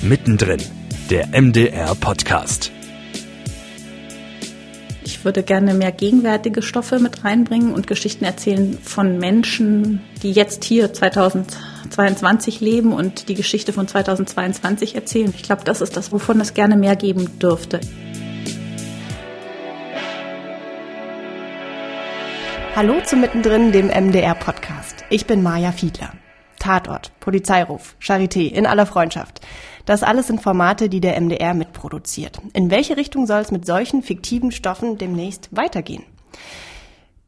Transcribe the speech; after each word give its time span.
Mittendrin, 0.00 0.62
der 1.10 1.26
MDR 1.28 1.92
Podcast. 1.96 2.70
Ich 5.04 5.24
würde 5.24 5.42
gerne 5.42 5.74
mehr 5.74 5.90
gegenwärtige 5.90 6.62
Stoffe 6.62 7.00
mit 7.00 7.24
reinbringen 7.24 7.74
und 7.74 7.88
Geschichten 7.88 8.24
erzählen 8.24 8.78
von 8.80 9.18
Menschen, 9.18 10.00
die 10.22 10.30
jetzt 10.30 10.62
hier 10.62 10.92
2022 10.92 12.60
leben 12.60 12.92
und 12.92 13.28
die 13.28 13.34
Geschichte 13.34 13.72
von 13.72 13.88
2022 13.88 14.94
erzählen. 14.94 15.34
Ich 15.36 15.42
glaube, 15.42 15.64
das 15.64 15.80
ist 15.80 15.96
das, 15.96 16.12
wovon 16.12 16.40
es 16.40 16.54
gerne 16.54 16.76
mehr 16.76 16.94
geben 16.94 17.40
dürfte. 17.40 17.80
Hallo 22.76 23.00
zu 23.04 23.16
Mittendrin, 23.16 23.72
dem 23.72 23.88
MDR-Podcast. 23.88 25.04
Ich 25.10 25.26
bin 25.26 25.42
Maja 25.42 25.72
Fiedler. 25.72 26.12
Tatort, 26.58 27.12
Polizeiruf, 27.20 27.96
Charité 28.00 28.50
in 28.50 28.66
aller 28.66 28.86
Freundschaft. 28.86 29.40
Das 29.88 30.02
alles 30.02 30.26
sind 30.26 30.42
Formate, 30.42 30.90
die 30.90 31.00
der 31.00 31.18
MDR 31.18 31.54
mitproduziert. 31.54 32.42
In 32.52 32.70
welche 32.70 32.98
Richtung 32.98 33.26
soll 33.26 33.40
es 33.40 33.50
mit 33.50 33.64
solchen 33.64 34.02
fiktiven 34.02 34.52
Stoffen 34.52 34.98
demnächst 34.98 35.48
weitergehen? 35.50 36.04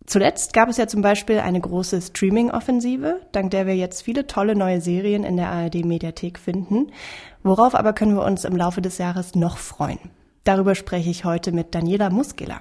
Zuletzt 0.04 0.52
gab 0.52 0.68
es 0.68 0.76
ja 0.76 0.86
zum 0.86 1.00
Beispiel 1.00 1.38
eine 1.38 1.58
große 1.58 2.02
Streaming-Offensive, 2.02 3.22
dank 3.32 3.50
der 3.50 3.66
wir 3.66 3.76
jetzt 3.76 4.02
viele 4.02 4.26
tolle 4.26 4.54
neue 4.56 4.82
Serien 4.82 5.24
in 5.24 5.38
der 5.38 5.48
ARD-Mediathek 5.48 6.38
finden. 6.38 6.92
Worauf 7.42 7.74
aber 7.74 7.94
können 7.94 8.14
wir 8.14 8.26
uns 8.26 8.44
im 8.44 8.56
Laufe 8.56 8.82
des 8.82 8.98
Jahres 8.98 9.34
noch 9.34 9.56
freuen? 9.56 10.10
Darüber 10.44 10.74
spreche 10.74 11.08
ich 11.08 11.24
heute 11.24 11.52
mit 11.52 11.74
Daniela 11.74 12.10
Muskela. 12.10 12.60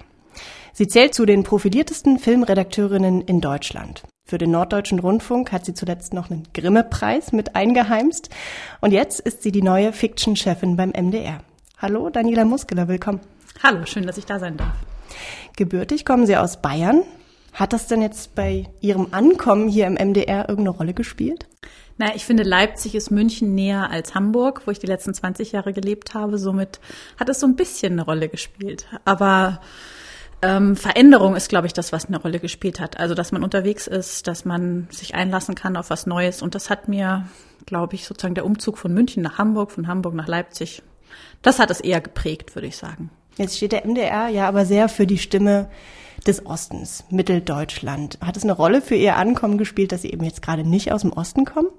Sie 0.72 0.88
zählt 0.88 1.14
zu 1.14 1.26
den 1.26 1.44
profiliertesten 1.44 2.20
Filmredakteurinnen 2.20 3.20
in 3.20 3.42
Deutschland. 3.42 4.04
Für 4.30 4.38
den 4.38 4.52
Norddeutschen 4.52 5.00
Rundfunk 5.00 5.52
hat 5.52 5.66
sie 5.66 5.74
zuletzt 5.74 6.14
noch 6.14 6.30
einen 6.30 6.44
Grimme-Preis 6.54 7.32
mit 7.32 7.56
eingeheimst. 7.56 8.30
Und 8.80 8.92
jetzt 8.92 9.20
ist 9.20 9.42
sie 9.42 9.52
die 9.52 9.64
neue 9.64 9.92
Fiction-Chefin 9.92 10.78
beim 10.78 10.92
MDR. 10.92 11.40
Hallo, 11.80 12.12
Daniela 12.12 12.46
Muskeler, 12.46 12.88
willkommen. 12.88 13.22
Hallo, 13.64 13.88
schön, 13.88 14.06
dass 14.06 14.20
ich 14.20 14.28
da 14.28 14.38
sein 14.38 14.56
darf. 14.56 14.76
Gebürtig 15.56 16.06
kommen 16.06 16.28
Sie 16.28 16.38
aus 16.38 16.62
Bayern. 16.62 17.02
Hat 17.54 17.74
das 17.74 17.88
denn 17.88 18.04
jetzt 18.04 18.36
bei 18.36 18.70
Ihrem 18.82 19.08
Ankommen 19.14 19.68
hier 19.68 19.88
im 19.88 19.96
MDR 19.96 20.48
irgendeine 20.48 20.78
Rolle 20.78 20.94
gespielt? 20.94 21.48
Na, 21.98 22.16
ich 22.16 22.24
finde, 22.24 22.44
Leipzig 22.44 22.94
ist 22.94 23.10
München 23.10 23.56
näher 23.56 23.90
als 23.90 24.14
Hamburg, 24.14 24.62
wo 24.66 24.72
ich 24.72 24.78
die 24.78 24.86
letzten 24.86 25.16
20 25.16 25.54
Jahre 25.54 25.74
gelebt 25.74 26.14
habe. 26.14 26.38
Somit 26.38 26.80
hat 27.20 27.30
es 27.30 27.40
so 27.40 27.48
ein 27.48 27.56
bisschen 27.56 27.94
eine 27.94 28.04
Rolle 28.04 28.30
gespielt. 28.30 28.86
Aber 29.06 29.60
ähm, 30.42 30.76
Veränderung 30.76 31.36
ist, 31.36 31.50
glaube 31.50 31.68
ich, 31.68 31.74
das, 31.74 31.92
was 31.92 32.06
eine 32.06 32.18
Rolle 32.18 32.40
gespielt 32.40 32.80
hat. 32.80 33.00
Also, 33.00 33.16
dass 33.16 33.32
man 33.32 33.44
unterwegs 33.44 33.88
ist, 33.88 34.28
dass 34.28 34.46
man 34.46 34.88
sich 34.92 35.16
einlassen 35.16 35.56
kann 35.56 35.76
auf 35.76 35.90
was 35.90 36.06
Neues. 36.06 36.42
Und 36.42 36.56
das 36.56 36.70
hat 36.70 36.88
mir, 36.88 37.28
glaube 37.66 37.96
ich, 37.96 38.06
sozusagen 38.06 38.36
der 38.36 38.46
Umzug 38.46 38.78
von 38.78 38.94
München 38.94 39.24
nach 39.24 39.38
Hamburg, 39.38 39.72
von 39.72 39.88
Hamburg 39.88 40.14
nach 40.14 40.28
Leipzig, 40.28 40.82
das 41.42 41.60
hat 41.60 41.72
es 41.72 41.80
eher 41.80 42.02
geprägt, 42.02 42.56
würde 42.56 42.68
ich 42.68 42.78
sagen. 42.78 43.10
Jetzt 43.38 43.58
steht 43.58 43.72
der 43.72 43.86
MDR 43.86 44.28
ja 44.28 44.48
aber 44.48 44.66
sehr 44.66 44.90
für 44.90 45.08
die 45.08 45.18
Stimme 45.18 45.70
des 46.28 46.46
Ostens, 46.46 47.06
Mitteldeutschland. 47.10 48.20
Hat 48.22 48.36
es 48.36 48.44
eine 48.44 48.52
Rolle 48.52 48.82
für 48.82 48.96
Ihr 48.96 49.16
Ankommen 49.16 49.58
gespielt, 49.58 49.94
dass 49.94 50.02
Sie 50.02 50.12
eben 50.12 50.26
jetzt 50.26 50.42
gerade 50.42 50.68
nicht 50.68 50.92
aus 50.92 51.02
dem 51.02 51.14
Osten 51.14 51.46
kommen? 51.46 51.70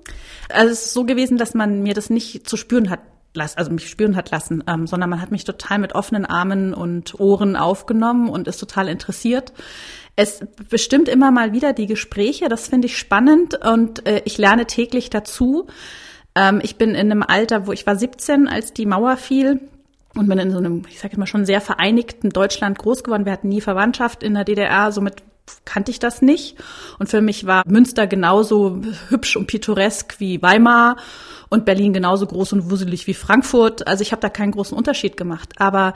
Also 0.48 0.72
es 0.72 0.86
ist 0.86 0.94
so 0.94 1.04
gewesen, 1.04 1.36
dass 1.36 1.52
man 1.52 1.82
mir 1.82 1.92
das 1.92 2.08
nicht 2.08 2.48
zu 2.48 2.56
spüren 2.56 2.88
hat 2.88 3.00
las, 3.34 3.56
also 3.56 3.70
mich 3.70 3.88
spüren 3.88 4.16
hat 4.16 4.30
lassen, 4.30 4.64
ähm, 4.66 4.86
sondern 4.86 5.10
man 5.10 5.20
hat 5.20 5.30
mich 5.30 5.44
total 5.44 5.78
mit 5.78 5.94
offenen 5.94 6.24
Armen 6.24 6.74
und 6.74 7.18
Ohren 7.20 7.56
aufgenommen 7.56 8.28
und 8.28 8.48
ist 8.48 8.58
total 8.58 8.88
interessiert. 8.88 9.52
Es 10.16 10.40
bestimmt 10.68 11.08
immer 11.08 11.30
mal 11.30 11.52
wieder 11.52 11.72
die 11.72 11.86
Gespräche, 11.86 12.48
das 12.48 12.68
finde 12.68 12.86
ich 12.86 12.98
spannend 12.98 13.54
und 13.64 14.06
äh, 14.06 14.22
ich 14.24 14.38
lerne 14.38 14.66
täglich 14.66 15.10
dazu. 15.10 15.66
Ähm, 16.34 16.60
ich 16.62 16.76
bin 16.76 16.90
in 16.90 17.10
einem 17.10 17.22
Alter, 17.22 17.66
wo 17.66 17.72
ich 17.72 17.86
war 17.86 17.96
17, 17.96 18.48
als 18.48 18.72
die 18.72 18.86
Mauer 18.86 19.16
fiel 19.16 19.60
und 20.14 20.28
bin 20.28 20.38
in 20.38 20.50
so 20.50 20.58
einem, 20.58 20.82
ich 20.88 20.98
sage 20.98 21.18
mal 21.18 21.26
schon 21.26 21.46
sehr 21.46 21.60
vereinigten 21.60 22.30
Deutschland 22.30 22.78
groß 22.78 23.04
geworden. 23.04 23.24
Wir 23.24 23.32
hatten 23.32 23.48
nie 23.48 23.60
Verwandtschaft 23.60 24.22
in 24.22 24.34
der 24.34 24.44
DDR, 24.44 24.90
somit 24.90 25.22
kannte 25.64 25.90
ich 25.90 25.98
das 25.98 26.22
nicht. 26.22 26.56
Und 26.98 27.08
für 27.08 27.20
mich 27.20 27.46
war 27.46 27.62
Münster 27.66 28.06
genauso 28.06 28.80
hübsch 29.08 29.36
und 29.36 29.46
pittoresk 29.46 30.18
wie 30.18 30.42
Weimar 30.42 30.96
und 31.48 31.64
Berlin 31.64 31.92
genauso 31.92 32.26
groß 32.26 32.52
und 32.54 32.70
wuselig 32.70 33.06
wie 33.06 33.14
Frankfurt. 33.14 33.86
Also 33.86 34.02
ich 34.02 34.12
habe 34.12 34.22
da 34.22 34.28
keinen 34.28 34.52
großen 34.52 34.76
Unterschied 34.76 35.16
gemacht. 35.16 35.54
Aber 35.58 35.94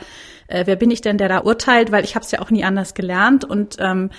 äh, 0.48 0.66
wer 0.66 0.76
bin 0.76 0.90
ich 0.90 1.00
denn, 1.00 1.18
der 1.18 1.28
da 1.28 1.40
urteilt? 1.40 1.92
Weil 1.92 2.04
ich 2.04 2.14
habe 2.14 2.24
es 2.24 2.30
ja 2.30 2.40
auch 2.40 2.50
nie 2.50 2.64
anders 2.64 2.94
gelernt 2.94 3.44
und 3.44 3.76
ähm, 3.78 4.10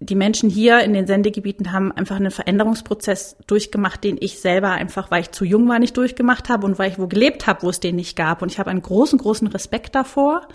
die 0.00 0.14
Menschen 0.14 0.48
hier 0.48 0.80
in 0.80 0.92
den 0.92 1.06
Sendegebieten 1.06 1.72
haben 1.72 1.90
einfach 1.90 2.16
einen 2.16 2.30
Veränderungsprozess 2.30 3.36
durchgemacht, 3.46 4.04
den 4.04 4.16
ich 4.20 4.38
selber 4.38 4.70
einfach, 4.70 5.10
weil 5.10 5.22
ich 5.22 5.32
zu 5.32 5.44
jung 5.44 5.68
war, 5.68 5.80
nicht 5.80 5.96
durchgemacht 5.96 6.48
habe 6.48 6.66
und 6.66 6.78
weil 6.78 6.92
ich 6.92 6.98
wo 6.98 7.08
gelebt 7.08 7.46
habe, 7.46 7.62
wo 7.62 7.70
es 7.70 7.80
den 7.80 7.96
nicht 7.96 8.16
gab. 8.16 8.42
Und 8.42 8.52
ich 8.52 8.60
habe 8.60 8.70
einen 8.70 8.82
großen, 8.82 9.18
großen 9.18 9.48
Respekt 9.48 9.94
davor. 9.94 10.46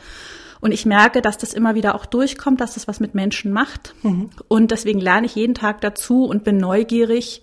Und 0.63 0.71
ich 0.71 0.85
merke, 0.85 1.21
dass 1.21 1.37
das 1.37 1.53
immer 1.53 1.75
wieder 1.75 1.93
auch 1.93 2.05
durchkommt, 2.05 2.61
dass 2.61 2.75
das 2.75 2.87
was 2.87 3.01
mit 3.01 3.13
Menschen 3.15 3.51
macht. 3.51 3.95
Mhm. 4.01 4.29
Und 4.47 4.71
deswegen 4.71 5.01
lerne 5.01 5.25
ich 5.25 5.35
jeden 5.35 5.55
Tag 5.55 5.81
dazu 5.81 6.23
und 6.23 6.45
bin 6.45 6.55
neugierig, 6.55 7.41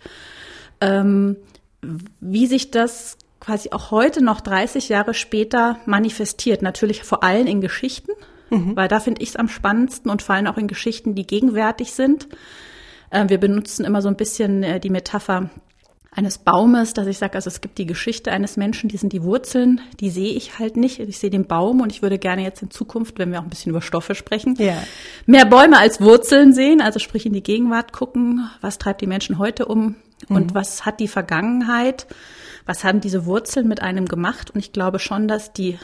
ähm, 0.80 1.36
wie 1.82 2.46
sich 2.46 2.70
das 2.70 3.18
quasi 3.38 3.72
auch 3.72 3.90
heute 3.90 4.24
noch 4.24 4.40
30 4.40 4.88
Jahre 4.88 5.12
später 5.12 5.80
manifestiert. 5.84 6.62
Natürlich 6.62 7.02
vor 7.02 7.22
allem 7.22 7.46
in 7.46 7.60
Geschichten, 7.60 8.12
mhm. 8.48 8.74
weil 8.74 8.88
da 8.88 9.00
finde 9.00 9.20
ich 9.20 9.28
es 9.28 9.36
am 9.36 9.50
spannendsten 9.50 10.10
und 10.10 10.22
vor 10.22 10.34
allem 10.34 10.46
auch 10.46 10.56
in 10.56 10.66
Geschichten, 10.66 11.14
die 11.14 11.26
gegenwärtig 11.26 11.92
sind. 11.92 12.26
Äh, 13.10 13.28
wir 13.28 13.36
benutzen 13.36 13.84
immer 13.84 14.00
so 14.00 14.08
ein 14.08 14.16
bisschen 14.16 14.62
äh, 14.62 14.80
die 14.80 14.88
Metapher 14.88 15.50
eines 16.12 16.38
Baumes, 16.38 16.92
dass 16.92 17.06
ich 17.06 17.18
sage, 17.18 17.34
also 17.34 17.48
es 17.48 17.60
gibt 17.60 17.78
die 17.78 17.86
Geschichte 17.86 18.32
eines 18.32 18.56
Menschen, 18.56 18.88
die 18.88 18.96
sind 18.96 19.12
die 19.12 19.22
Wurzeln, 19.22 19.80
die 20.00 20.10
sehe 20.10 20.32
ich 20.32 20.58
halt 20.58 20.76
nicht. 20.76 20.98
Ich 20.98 21.18
sehe 21.18 21.30
den 21.30 21.46
Baum 21.46 21.80
und 21.80 21.92
ich 21.92 22.02
würde 22.02 22.18
gerne 22.18 22.42
jetzt 22.42 22.62
in 22.62 22.70
Zukunft, 22.70 23.18
wenn 23.18 23.30
wir 23.30 23.38
auch 23.38 23.44
ein 23.44 23.50
bisschen 23.50 23.70
über 23.70 23.80
Stoffe 23.80 24.16
sprechen, 24.16 24.56
ja. 24.58 24.82
mehr 25.26 25.46
Bäume 25.46 25.78
als 25.78 26.00
Wurzeln 26.00 26.52
sehen, 26.52 26.80
also 26.80 26.98
sprich 26.98 27.26
in 27.26 27.32
die 27.32 27.42
Gegenwart 27.42 27.92
gucken, 27.92 28.50
was 28.60 28.78
treibt 28.78 29.00
die 29.02 29.06
Menschen 29.06 29.38
heute 29.38 29.66
um 29.66 29.94
mhm. 30.28 30.36
und 30.36 30.54
was 30.54 30.84
hat 30.84 30.98
die 30.98 31.08
Vergangenheit, 31.08 32.08
was 32.66 32.82
haben 32.82 33.00
diese 33.00 33.24
Wurzeln 33.24 33.68
mit 33.68 33.80
einem 33.80 34.06
gemacht 34.06 34.50
und 34.50 34.58
ich 34.58 34.72
glaube 34.72 34.98
schon, 34.98 35.28
dass 35.28 35.52
die 35.52 35.78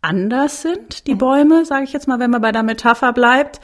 anders 0.00 0.62
sind, 0.62 1.08
die 1.08 1.14
mhm. 1.14 1.18
Bäume, 1.18 1.64
sage 1.64 1.84
ich 1.84 1.92
jetzt 1.92 2.06
mal, 2.06 2.20
wenn 2.20 2.30
man 2.30 2.40
bei 2.42 2.52
der 2.52 2.62
Metapher 2.62 3.12
bleibt, 3.12 3.60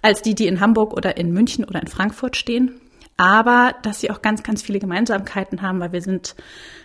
als 0.00 0.22
die, 0.22 0.36
die 0.36 0.46
in 0.46 0.60
Hamburg 0.60 0.92
oder 0.92 1.16
in 1.16 1.32
München 1.32 1.64
oder 1.64 1.80
in 1.80 1.88
Frankfurt 1.88 2.36
stehen 2.36 2.80
aber 3.16 3.74
dass 3.82 4.00
sie 4.00 4.10
auch 4.10 4.22
ganz, 4.22 4.42
ganz 4.42 4.62
viele 4.62 4.78
Gemeinsamkeiten 4.78 5.62
haben, 5.62 5.80
weil 5.80 5.92
wir 5.92 6.02
sind 6.02 6.34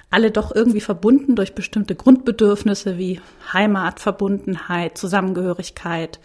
alle 0.09 0.31
doch 0.31 0.53
irgendwie 0.53 0.81
verbunden 0.81 1.35
durch 1.35 1.55
bestimmte 1.55 1.95
Grundbedürfnisse 1.95 2.97
wie 2.97 3.21
Heimat, 3.53 3.99
Verbundenheit, 3.99 4.97
Zusammengehörigkeit, 4.97 6.19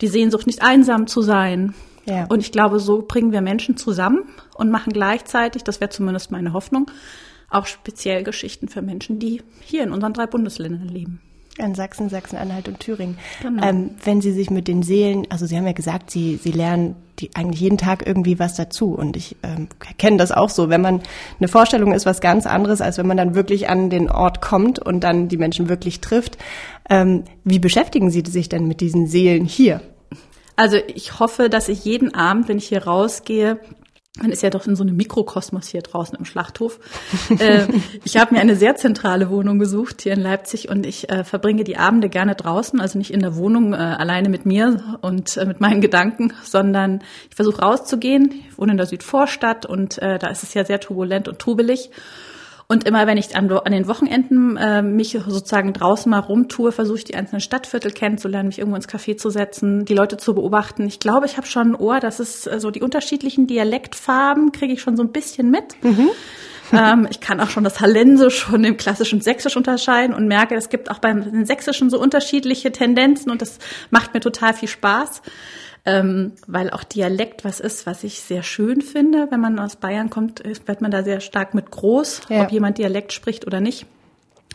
die 0.00 0.08
Sehnsucht, 0.08 0.46
nicht 0.46 0.62
einsam 0.62 1.06
zu 1.06 1.22
sein. 1.22 1.74
Ja. 2.06 2.26
Und 2.28 2.40
ich 2.40 2.50
glaube, 2.50 2.80
so 2.80 3.02
bringen 3.02 3.32
wir 3.32 3.40
Menschen 3.40 3.76
zusammen 3.76 4.24
und 4.54 4.70
machen 4.70 4.92
gleichzeitig, 4.92 5.62
das 5.62 5.80
wäre 5.80 5.90
zumindest 5.90 6.30
meine 6.30 6.52
Hoffnung, 6.52 6.90
auch 7.50 7.66
speziell 7.66 8.24
Geschichten 8.24 8.68
für 8.68 8.82
Menschen, 8.82 9.18
die 9.18 9.42
hier 9.60 9.82
in 9.82 9.92
unseren 9.92 10.12
drei 10.12 10.26
Bundesländern 10.26 10.88
leben. 10.88 11.20
In 11.66 11.74
Sachsen, 11.74 12.08
Sachsen-Anhalt 12.08 12.68
und 12.68 12.80
Thüringen. 12.80 13.18
Genau. 13.42 13.62
Ähm, 13.64 13.90
wenn 14.04 14.20
Sie 14.20 14.32
sich 14.32 14.50
mit 14.50 14.68
den 14.68 14.82
Seelen, 14.82 15.26
also 15.30 15.46
Sie 15.46 15.56
haben 15.56 15.66
ja 15.66 15.72
gesagt, 15.72 16.10
Sie, 16.10 16.36
Sie 16.36 16.52
lernen 16.52 16.96
die, 17.18 17.30
eigentlich 17.34 17.60
jeden 17.60 17.78
Tag 17.78 18.06
irgendwie 18.06 18.38
was 18.38 18.54
dazu. 18.54 18.94
Und 18.94 19.16
ich 19.16 19.36
ähm, 19.42 19.68
kenne 19.98 20.16
das 20.16 20.32
auch 20.32 20.50
so. 20.50 20.68
Wenn 20.68 20.80
man 20.80 21.02
eine 21.38 21.48
Vorstellung 21.48 21.92
ist, 21.92 22.06
was 22.06 22.20
ganz 22.20 22.46
anderes, 22.46 22.80
als 22.80 22.98
wenn 22.98 23.06
man 23.06 23.16
dann 23.16 23.34
wirklich 23.34 23.68
an 23.68 23.90
den 23.90 24.10
Ort 24.10 24.40
kommt 24.40 24.78
und 24.78 25.00
dann 25.00 25.28
die 25.28 25.36
Menschen 25.36 25.68
wirklich 25.68 26.00
trifft. 26.00 26.38
Ähm, 26.88 27.24
wie 27.44 27.58
beschäftigen 27.58 28.10
Sie 28.10 28.22
sich 28.26 28.48
denn 28.48 28.66
mit 28.66 28.80
diesen 28.80 29.06
Seelen 29.06 29.44
hier? 29.44 29.80
Also 30.56 30.76
ich 30.94 31.18
hoffe, 31.18 31.48
dass 31.48 31.68
ich 31.68 31.84
jeden 31.84 32.14
Abend, 32.14 32.48
wenn 32.48 32.58
ich 32.58 32.68
hier 32.68 32.84
rausgehe, 32.84 33.60
man 34.18 34.32
ist 34.32 34.42
ja 34.42 34.50
doch 34.50 34.66
in 34.66 34.74
so 34.74 34.82
einem 34.82 34.96
Mikrokosmos 34.96 35.68
hier 35.68 35.82
draußen 35.82 36.18
im 36.18 36.24
Schlachthof. 36.24 36.80
äh, 37.38 37.66
ich 38.04 38.16
habe 38.16 38.34
mir 38.34 38.40
eine 38.40 38.56
sehr 38.56 38.74
zentrale 38.74 39.30
Wohnung 39.30 39.58
gesucht 39.58 40.02
hier 40.02 40.12
in 40.12 40.20
Leipzig 40.20 40.68
und 40.68 40.84
ich 40.84 41.08
äh, 41.10 41.22
verbringe 41.22 41.62
die 41.62 41.76
Abende 41.76 42.08
gerne 42.08 42.34
draußen, 42.34 42.80
also 42.80 42.98
nicht 42.98 43.12
in 43.12 43.20
der 43.20 43.36
Wohnung 43.36 43.72
äh, 43.72 43.76
alleine 43.76 44.28
mit 44.28 44.46
mir 44.46 44.98
und 45.00 45.36
äh, 45.36 45.46
mit 45.46 45.60
meinen 45.60 45.80
Gedanken, 45.80 46.32
sondern 46.42 47.02
ich 47.28 47.36
versuche 47.36 47.62
rauszugehen. 47.62 48.32
Ich 48.50 48.58
wohne 48.58 48.72
in 48.72 48.78
der 48.78 48.86
Südvorstadt 48.86 49.64
und 49.64 49.98
äh, 49.98 50.18
da 50.18 50.28
ist 50.28 50.42
es 50.42 50.54
ja 50.54 50.64
sehr 50.64 50.80
turbulent 50.80 51.28
und 51.28 51.38
trubelig. 51.38 51.90
Und 52.70 52.86
immer 52.86 53.08
wenn 53.08 53.18
ich 53.18 53.34
an, 53.34 53.50
an 53.50 53.72
den 53.72 53.88
Wochenenden 53.88 54.56
äh, 54.56 54.80
mich 54.80 55.18
sozusagen 55.26 55.72
draußen 55.72 56.08
mal 56.08 56.20
rumtue, 56.20 56.70
versuche 56.70 56.98
ich 56.98 57.04
die 57.04 57.16
einzelnen 57.16 57.40
Stadtviertel 57.40 57.90
kennenzulernen, 57.90 58.46
mich 58.46 58.60
irgendwo 58.60 58.76
ins 58.76 58.88
Café 58.88 59.16
zu 59.16 59.28
setzen, 59.28 59.84
die 59.86 59.94
Leute 59.94 60.18
zu 60.18 60.36
beobachten. 60.36 60.86
Ich 60.86 61.00
glaube, 61.00 61.26
ich 61.26 61.36
habe 61.36 61.48
schon 61.48 61.72
ein 61.72 61.74
Ohr, 61.74 61.98
dass 61.98 62.20
es 62.20 62.46
äh, 62.46 62.60
so 62.60 62.70
die 62.70 62.80
unterschiedlichen 62.80 63.48
Dialektfarben 63.48 64.52
kriege 64.52 64.72
ich 64.72 64.82
schon 64.82 64.96
so 64.96 65.02
ein 65.02 65.10
bisschen 65.10 65.50
mit. 65.50 65.82
Mhm. 65.82 66.10
ähm, 66.72 67.08
ich 67.10 67.20
kann 67.20 67.40
auch 67.40 67.50
schon 67.50 67.64
das 67.64 67.80
Hallensisch 67.80 68.44
von 68.44 68.62
dem 68.62 68.76
klassischen 68.76 69.20
Sächsisch 69.20 69.56
unterscheiden 69.56 70.14
und 70.14 70.28
merke, 70.28 70.54
es 70.54 70.68
gibt 70.68 70.92
auch 70.92 71.00
beim 71.00 71.44
Sächsischen 71.44 71.90
so 71.90 71.98
unterschiedliche 71.98 72.70
Tendenzen 72.70 73.32
und 73.32 73.42
das 73.42 73.58
macht 73.90 74.14
mir 74.14 74.20
total 74.20 74.54
viel 74.54 74.68
Spaß 74.68 75.22
ähm, 75.84 76.32
weil 76.46 76.70
auch 76.70 76.84
Dialekt 76.84 77.44
was 77.44 77.60
ist, 77.60 77.86
was 77.86 78.04
ich 78.04 78.20
sehr 78.20 78.42
schön 78.42 78.82
finde. 78.82 79.28
Wenn 79.30 79.40
man 79.40 79.58
aus 79.58 79.76
Bayern 79.76 80.10
kommt, 80.10 80.42
wird 80.44 80.80
man 80.80 80.90
da 80.90 81.02
sehr 81.02 81.20
stark 81.20 81.54
mit 81.54 81.70
groß, 81.70 82.22
ja. 82.28 82.42
ob 82.42 82.52
jemand 82.52 82.78
Dialekt 82.78 83.12
spricht 83.12 83.46
oder 83.46 83.60
nicht. 83.60 83.86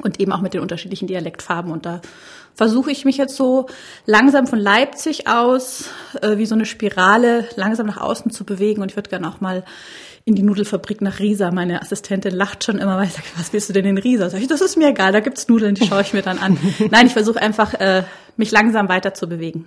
und 0.03 0.19
eben 0.19 0.33
auch 0.33 0.41
mit 0.41 0.53
den 0.53 0.61
unterschiedlichen 0.61 1.07
Dialektfarben. 1.07 1.71
Und 1.71 1.85
da 1.85 2.01
versuche 2.53 2.91
ich 2.91 3.05
mich 3.05 3.17
jetzt 3.17 3.35
so 3.35 3.67
langsam 4.05 4.47
von 4.47 4.59
Leipzig 4.59 5.27
aus 5.27 5.89
äh, 6.21 6.37
wie 6.37 6.45
so 6.45 6.55
eine 6.55 6.65
Spirale 6.65 7.47
langsam 7.55 7.87
nach 7.87 7.97
außen 7.97 8.31
zu 8.31 8.43
bewegen. 8.43 8.81
Und 8.81 8.91
ich 8.91 8.97
würde 8.97 9.09
gerne 9.09 9.29
auch 9.29 9.41
mal 9.41 9.63
in 10.25 10.35
die 10.35 10.43
Nudelfabrik 10.43 11.01
nach 11.01 11.19
Riesa. 11.19 11.51
Meine 11.51 11.81
Assistentin 11.81 12.33
lacht 12.33 12.63
schon 12.63 12.79
immer, 12.79 12.97
weil 12.97 13.07
ich 13.07 13.13
sage, 13.13 13.27
was 13.37 13.53
willst 13.53 13.69
du 13.69 13.73
denn 13.73 13.85
in 13.85 13.97
Riesa? 13.97 14.29
Sag 14.29 14.41
ich, 14.41 14.47
das 14.47 14.61
ist 14.61 14.75
mir 14.75 14.89
egal, 14.89 15.11
da 15.11 15.19
gibt's 15.19 15.47
Nudeln, 15.47 15.75
die 15.75 15.85
schaue 15.85 16.01
ich 16.01 16.13
mir 16.13 16.23
dann 16.23 16.39
an. 16.39 16.57
Nein, 16.91 17.07
ich 17.07 17.13
versuche 17.13 17.41
einfach, 17.41 17.73
äh, 17.75 18.03
mich 18.35 18.51
langsam 18.51 18.89
weiter 18.89 19.13
zu 19.13 19.29
bewegen. 19.29 19.65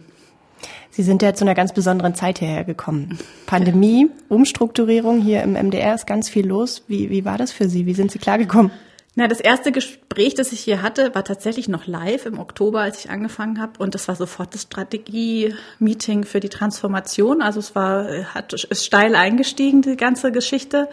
Sie 0.98 1.04
sind 1.04 1.22
ja 1.22 1.32
zu 1.32 1.44
einer 1.44 1.54
ganz 1.54 1.72
besonderen 1.72 2.16
Zeit 2.16 2.40
hierher 2.40 2.64
gekommen. 2.64 3.20
Pandemie, 3.46 4.10
Umstrukturierung 4.28 5.20
hier 5.20 5.44
im 5.44 5.52
MDR 5.52 5.94
ist 5.94 6.08
ganz 6.08 6.28
viel 6.28 6.44
los. 6.44 6.82
Wie, 6.88 7.08
wie 7.08 7.24
war 7.24 7.38
das 7.38 7.52
für 7.52 7.68
Sie? 7.68 7.86
Wie 7.86 7.94
sind 7.94 8.10
Sie 8.10 8.18
klargekommen? 8.18 8.72
Na, 9.14 9.28
das 9.28 9.38
erste 9.38 9.70
Gespräch, 9.70 10.34
das 10.34 10.50
ich 10.50 10.58
hier 10.58 10.82
hatte, 10.82 11.14
war 11.14 11.22
tatsächlich 11.22 11.68
noch 11.68 11.86
live 11.86 12.26
im 12.26 12.40
Oktober, 12.40 12.80
als 12.80 13.04
ich 13.04 13.10
angefangen 13.10 13.60
habe. 13.60 13.74
Und 13.78 13.94
das 13.94 14.08
war 14.08 14.16
sofort 14.16 14.54
das 14.54 14.62
Strategie-Meeting 14.62 16.24
für 16.24 16.40
die 16.40 16.48
Transformation. 16.48 17.42
Also 17.42 17.60
es 17.60 17.76
war, 17.76 18.34
hat, 18.34 18.52
ist 18.52 18.84
steil 18.84 19.14
eingestiegen, 19.14 19.82
die 19.82 19.96
ganze 19.96 20.32
Geschichte. 20.32 20.88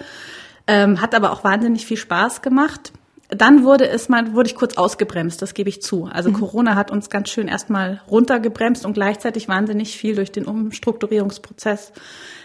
Ähm, 0.68 1.02
hat 1.02 1.16
aber 1.16 1.32
auch 1.32 1.44
wahnsinnig 1.44 1.88
viel 1.88 1.98
Spaß 1.98 2.44
gemacht. 2.44 2.94
Dann 3.36 3.64
wurde 3.64 3.88
es 3.88 4.10
mal, 4.10 4.34
wurde 4.34 4.50
ich 4.50 4.56
kurz 4.56 4.76
ausgebremst, 4.78 5.42
das 5.42 5.54
gebe 5.54 5.70
ich 5.70 5.82
zu. 5.82 6.06
Also 6.06 6.30
mhm. 6.30 6.34
Corona 6.36 6.76
hat 6.76 6.92
uns 6.92 7.10
ganz 7.10 7.30
schön 7.30 7.48
erstmal 7.48 8.02
runtergebremst 8.10 8.86
und 8.86 8.94
gleichzeitig 8.94 9.48
wahnsinnig 9.48 9.98
viel 9.98 10.16
durch 10.16 10.32
den 10.32 10.46
Umstrukturierungsprozess 10.46 11.92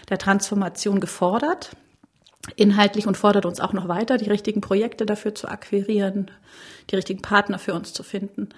der 0.09 0.17
Transformation 0.17 0.99
gefordert 0.99 1.71
inhaltlich 2.55 3.07
und 3.07 3.17
fordert 3.17 3.45
uns 3.45 3.59
auch 3.59 3.73
noch 3.73 3.87
weiter, 3.87 4.17
die 4.17 4.29
richtigen 4.29 4.61
Projekte 4.61 5.05
dafür 5.05 5.35
zu 5.35 5.47
akquirieren, 5.47 6.31
die 6.89 6.95
richtigen 6.95 7.21
Partner 7.21 7.59
für 7.59 7.73
uns 7.73 7.93
zu 7.93 8.03
finden. 8.03 8.49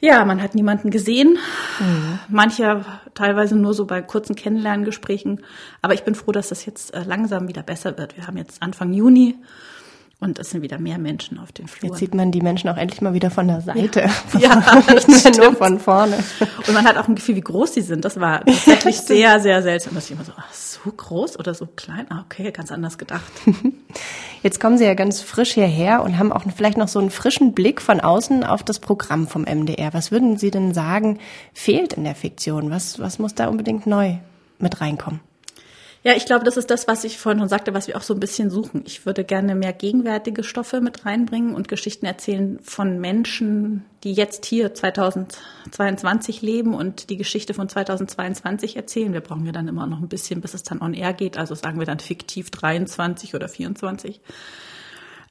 Ja, 0.00 0.24
man 0.24 0.40
hat 0.40 0.54
niemanden 0.54 0.90
gesehen. 0.90 1.38
Mhm. 1.78 2.18
Manche 2.28 2.84
teilweise 3.12 3.54
nur 3.54 3.74
so 3.74 3.84
bei 3.84 4.00
kurzen 4.00 4.34
Kennenlerngesprächen. 4.34 5.42
Aber 5.82 5.92
ich 5.92 6.04
bin 6.04 6.14
froh, 6.14 6.32
dass 6.32 6.48
das 6.48 6.64
jetzt 6.64 6.94
äh, 6.94 7.04
langsam 7.04 7.48
wieder 7.48 7.62
besser 7.62 7.98
wird. 7.98 8.16
Wir 8.16 8.26
haben 8.26 8.38
jetzt 8.38 8.62
Anfang 8.62 8.94
Juni 8.94 9.36
und 10.20 10.38
es 10.38 10.50
sind 10.50 10.60
wieder 10.60 10.78
mehr 10.78 10.98
Menschen 10.98 11.38
auf 11.38 11.50
den 11.50 11.66
Fluren. 11.66 11.92
Jetzt 11.92 11.98
sieht 11.98 12.14
man 12.14 12.30
die 12.30 12.42
Menschen 12.42 12.68
auch 12.68 12.76
endlich 12.76 13.00
mal 13.00 13.14
wieder 13.14 13.30
von 13.30 13.48
der 13.48 13.62
Seite. 13.62 14.08
Ja, 14.38 14.60
ja 14.60 14.94
nicht 14.94 15.08
mehr 15.08 15.36
nur 15.36 15.56
von 15.56 15.80
vorne. 15.80 16.18
Und 16.66 16.74
man 16.74 16.84
hat 16.84 16.96
auch 16.98 17.08
ein 17.08 17.14
Gefühl, 17.14 17.36
wie 17.36 17.40
groß 17.40 17.74
sie 17.74 17.80
sind. 17.80 18.04
Das 18.04 18.20
war 18.20 18.44
tatsächlich 18.44 18.96
sehr, 19.00 19.40
sehr 19.40 19.62
seltsam, 19.62 19.94
dass 19.94 20.04
ich 20.06 20.12
immer 20.12 20.24
so, 20.24 20.32
ach, 20.36 20.52
so 20.52 20.90
groß 20.90 21.38
oder 21.38 21.54
so 21.54 21.66
klein? 21.66 22.06
Ah, 22.10 22.22
okay, 22.24 22.52
ganz 22.52 22.70
anders 22.70 22.98
gedacht. 22.98 23.32
Jetzt 24.42 24.60
kommen 24.60 24.78
Sie 24.78 24.84
ja 24.84 24.94
ganz 24.94 25.20
frisch 25.20 25.52
hierher 25.52 26.02
und 26.02 26.18
haben 26.18 26.32
auch 26.32 26.44
vielleicht 26.54 26.78
noch 26.78 26.88
so 26.88 26.98
einen 26.98 27.10
frischen 27.10 27.54
Blick 27.54 27.80
von 27.80 28.00
außen 28.00 28.44
auf 28.44 28.62
das 28.62 28.78
Programm 28.78 29.26
vom 29.26 29.42
MDR. 29.42 29.92
Was 29.94 30.12
würden 30.12 30.36
Sie 30.36 30.50
denn 30.50 30.74
sagen, 30.74 31.18
fehlt 31.52 31.94
in 31.94 32.04
der 32.04 32.14
Fiktion? 32.14 32.70
Was, 32.70 32.98
was 32.98 33.18
muss 33.18 33.34
da 33.34 33.48
unbedingt 33.48 33.86
neu 33.86 34.16
mit 34.58 34.80
reinkommen? 34.80 35.20
Ja, 36.02 36.14
ich 36.16 36.24
glaube, 36.24 36.46
das 36.46 36.56
ist 36.56 36.70
das, 36.70 36.88
was 36.88 37.04
ich 37.04 37.18
vorhin 37.18 37.40
schon 37.40 37.50
sagte, 37.50 37.74
was 37.74 37.86
wir 37.86 37.96
auch 37.98 38.02
so 38.02 38.14
ein 38.14 38.20
bisschen 38.20 38.48
suchen. 38.48 38.82
Ich 38.86 39.04
würde 39.04 39.22
gerne 39.22 39.54
mehr 39.54 39.74
gegenwärtige 39.74 40.44
Stoffe 40.44 40.80
mit 40.80 41.04
reinbringen 41.04 41.54
und 41.54 41.68
Geschichten 41.68 42.06
erzählen 42.06 42.58
von 42.62 42.98
Menschen, 43.00 43.84
die 44.02 44.14
jetzt 44.14 44.46
hier 44.46 44.72
2022 44.72 46.40
leben 46.40 46.72
und 46.72 47.10
die 47.10 47.18
Geschichte 47.18 47.52
von 47.52 47.68
2022 47.68 48.76
erzählen. 48.76 49.12
Wir 49.12 49.20
brauchen 49.20 49.44
ja 49.44 49.52
dann 49.52 49.68
immer 49.68 49.86
noch 49.86 50.00
ein 50.00 50.08
bisschen, 50.08 50.40
bis 50.40 50.54
es 50.54 50.62
dann 50.62 50.80
on 50.80 50.94
air 50.94 51.12
geht. 51.12 51.36
Also 51.36 51.54
sagen 51.54 51.78
wir 51.78 51.86
dann 51.86 52.00
fiktiv 52.00 52.50
23 52.50 53.34
oder 53.34 53.50
24. 53.50 54.22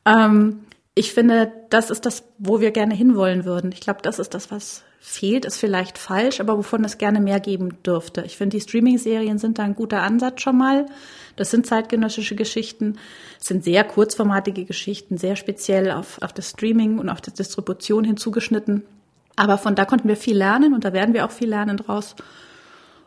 Ähm, 0.06 0.66
ich 1.00 1.14
finde, 1.14 1.50
das 1.70 1.92
ist 1.92 2.06
das, 2.06 2.26
wo 2.40 2.60
wir 2.60 2.72
gerne 2.72 2.94
hinwollen 2.94 3.46
würden. 3.46 3.72
Ich 3.72 3.80
glaube, 3.80 4.02
das 4.02 4.20
ist 4.20 4.34
das, 4.34 4.52
was 4.52 4.84
fehlt, 5.00 5.46
ist 5.46 5.56
vielleicht 5.56 5.98
falsch, 5.98 6.42
aber 6.42 6.58
wovon 6.58 6.84
es 6.84 6.98
gerne 6.98 7.22
mehr 7.22 7.40
geben 7.40 7.82
dürfte. 7.84 8.22
Ich 8.26 8.36
finde, 8.36 8.58
die 8.58 8.62
Streaming-Serien 8.62 9.38
sind 9.38 9.60
da 9.60 9.64
ein 9.64 9.76
guter 9.76 10.02
Ansatz 10.02 10.42
schon 10.42 10.58
mal. 10.58 10.88
Das 11.38 11.52
sind 11.52 11.66
zeitgenössische 11.66 12.36
Geschichten, 12.36 12.98
sind 13.40 13.64
sehr 13.64 13.86
kurzformatige 13.86 14.66
Geschichten, 14.66 15.18
sehr 15.18 15.38
speziell 15.38 15.90
auf, 15.90 16.22
auf 16.22 16.34
das 16.34 16.50
Streaming 16.50 17.00
und 17.00 17.08
auf 17.08 17.22
die 17.22 17.32
Distribution 17.32 18.04
hinzugeschnitten. 18.04 18.84
Aber 19.38 19.58
von 19.58 19.76
da 19.76 19.86
konnten 19.86 20.10
wir 20.10 20.18
viel 20.18 20.36
lernen 20.36 20.74
und 20.74 20.84
da 20.84 20.92
werden 20.92 21.14
wir 21.14 21.24
auch 21.24 21.32
viel 21.32 21.48
lernen 21.48 21.78
draus. 21.78 22.18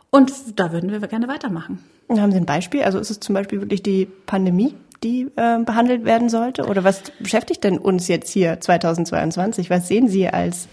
Und 0.09 0.59
da 0.59 0.71
würden 0.71 0.89
wir 0.89 0.99
gerne 1.07 1.27
weitermachen. 1.27 1.77
Haben 2.09 2.31
Sie 2.31 2.37
ein 2.37 2.47
Beispiel? 2.47 2.81
Also 2.81 2.97
ist 2.97 3.11
es 3.11 3.19
zum 3.19 3.35
Beispiel 3.35 3.61
wirklich 3.61 3.83
die 3.83 4.07
Pandemie, 4.25 4.73
die 5.03 5.27
äh, 5.35 5.59
behandelt 5.59 6.05
werden 6.05 6.29
sollte? 6.29 6.65
Oder 6.65 6.83
was 6.83 7.03
beschäftigt 7.19 7.63
denn 7.63 7.77
uns 7.77 8.07
jetzt 8.07 8.31
hier 8.31 8.59
2022? 8.59 9.69
Was 9.69 9.87
sehen 9.87 10.07
Sie 10.07 10.27
als 10.27 10.67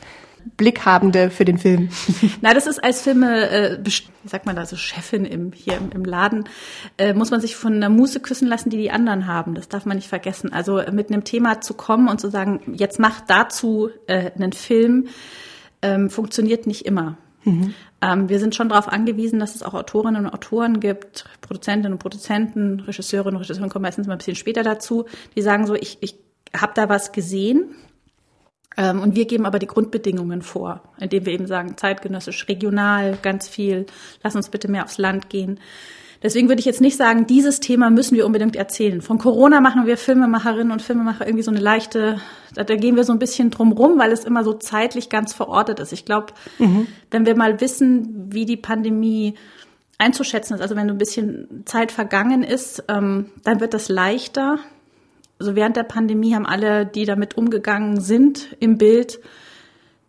Blickhabende 0.56 1.30
für 1.30 1.44
den 1.44 1.58
Film? 1.58 1.90
Na, 2.40 2.54
das 2.54 2.66
ist 2.66 2.82
als 2.82 3.02
Filme, 3.02 3.50
äh, 3.50 3.78
wie 3.82 4.28
sagt 4.28 4.46
man 4.46 4.56
da, 4.56 4.64
so 4.66 4.76
Chefin 4.76 5.24
im, 5.24 5.52
hier 5.52 5.76
im, 5.76 5.90
im 5.92 6.04
Laden, 6.04 6.44
äh, 6.98 7.12
muss 7.12 7.30
man 7.30 7.40
sich 7.40 7.56
von 7.56 7.74
einer 7.74 7.88
Muße 7.88 8.20
küssen 8.20 8.48
lassen, 8.48 8.70
die 8.70 8.78
die 8.78 8.90
anderen 8.90 9.26
haben. 9.26 9.54
Das 9.54 9.68
darf 9.68 9.86
man 9.86 9.96
nicht 9.96 10.08
vergessen. 10.08 10.52
Also 10.52 10.78
äh, 10.78 10.92
mit 10.92 11.10
einem 11.10 11.24
Thema 11.24 11.60
zu 11.60 11.74
kommen 11.74 12.08
und 12.08 12.20
zu 12.20 12.30
sagen, 12.30 12.60
jetzt 12.74 12.98
mach 12.98 13.20
dazu 13.20 13.90
äh, 14.06 14.30
einen 14.32 14.52
Film, 14.52 15.08
ähm, 15.82 16.10
funktioniert 16.10 16.66
nicht 16.66 16.86
immer. 16.86 17.16
Mhm. 17.44 17.74
Ähm, 18.02 18.28
wir 18.28 18.38
sind 18.38 18.54
schon 18.54 18.68
darauf 18.68 18.88
angewiesen, 18.88 19.38
dass 19.38 19.54
es 19.54 19.62
auch 19.62 19.74
Autorinnen 19.74 20.26
und 20.26 20.32
Autoren 20.32 20.80
gibt, 20.80 21.24
Produzentinnen 21.40 21.92
und 21.92 21.98
Produzenten, 21.98 22.80
Regisseurinnen 22.80 23.36
und 23.36 23.42
Regisseure 23.42 23.68
kommen 23.68 23.82
meistens 23.82 24.06
mal 24.06 24.14
ein 24.14 24.18
bisschen 24.18 24.36
später 24.36 24.62
dazu, 24.62 25.06
die 25.36 25.42
sagen 25.42 25.66
so, 25.66 25.74
ich, 25.74 25.98
ich 26.00 26.14
habe 26.56 26.72
da 26.74 26.88
was 26.88 27.12
gesehen 27.12 27.74
ähm, 28.76 29.00
und 29.00 29.16
wir 29.16 29.26
geben 29.26 29.44
aber 29.46 29.58
die 29.58 29.66
Grundbedingungen 29.66 30.42
vor, 30.42 30.82
indem 30.98 31.26
wir 31.26 31.32
eben 31.32 31.46
sagen, 31.46 31.76
zeitgenössisch, 31.76 32.48
regional, 32.48 33.18
ganz 33.20 33.48
viel, 33.48 33.86
lass 34.22 34.34
uns 34.34 34.48
bitte 34.48 34.70
mehr 34.70 34.84
aufs 34.84 34.98
Land 34.98 35.28
gehen. 35.28 35.60
Deswegen 36.22 36.48
würde 36.48 36.60
ich 36.60 36.66
jetzt 36.66 36.82
nicht 36.82 36.98
sagen, 36.98 37.26
dieses 37.26 37.60
Thema 37.60 37.88
müssen 37.88 38.14
wir 38.14 38.26
unbedingt 38.26 38.54
erzählen. 38.54 39.00
Von 39.00 39.16
Corona 39.16 39.60
machen 39.60 39.86
wir 39.86 39.96
Filmemacherinnen 39.96 40.70
und 40.70 40.82
Filmemacher 40.82 41.26
irgendwie 41.26 41.42
so 41.42 41.50
eine 41.50 41.60
leichte, 41.60 42.20
da, 42.54 42.64
da 42.64 42.76
gehen 42.76 42.96
wir 42.96 43.04
so 43.04 43.12
ein 43.12 43.18
bisschen 43.18 43.50
drum 43.50 43.72
rum, 43.72 43.98
weil 43.98 44.12
es 44.12 44.24
immer 44.24 44.44
so 44.44 44.52
zeitlich 44.52 45.08
ganz 45.08 45.32
verortet 45.32 45.80
ist. 45.80 45.92
Ich 45.92 46.04
glaube, 46.04 46.34
mhm. 46.58 46.86
wenn 47.10 47.24
wir 47.24 47.36
mal 47.36 47.60
wissen, 47.60 48.28
wie 48.32 48.44
die 48.44 48.58
Pandemie 48.58 49.34
einzuschätzen 49.96 50.54
ist, 50.54 50.60
also 50.60 50.76
wenn 50.76 50.90
ein 50.90 50.98
bisschen 50.98 51.62
Zeit 51.64 51.90
vergangen 51.90 52.42
ist, 52.42 52.84
ähm, 52.88 53.30
dann 53.44 53.60
wird 53.60 53.72
das 53.72 53.88
leichter, 53.88 54.58
also 55.38 55.56
während 55.56 55.76
der 55.76 55.84
Pandemie 55.84 56.34
haben 56.34 56.46
alle, 56.46 56.84
die 56.84 57.06
damit 57.06 57.36
umgegangen 57.38 57.98
sind, 58.00 58.54
im 58.60 58.76
Bild, 58.76 59.20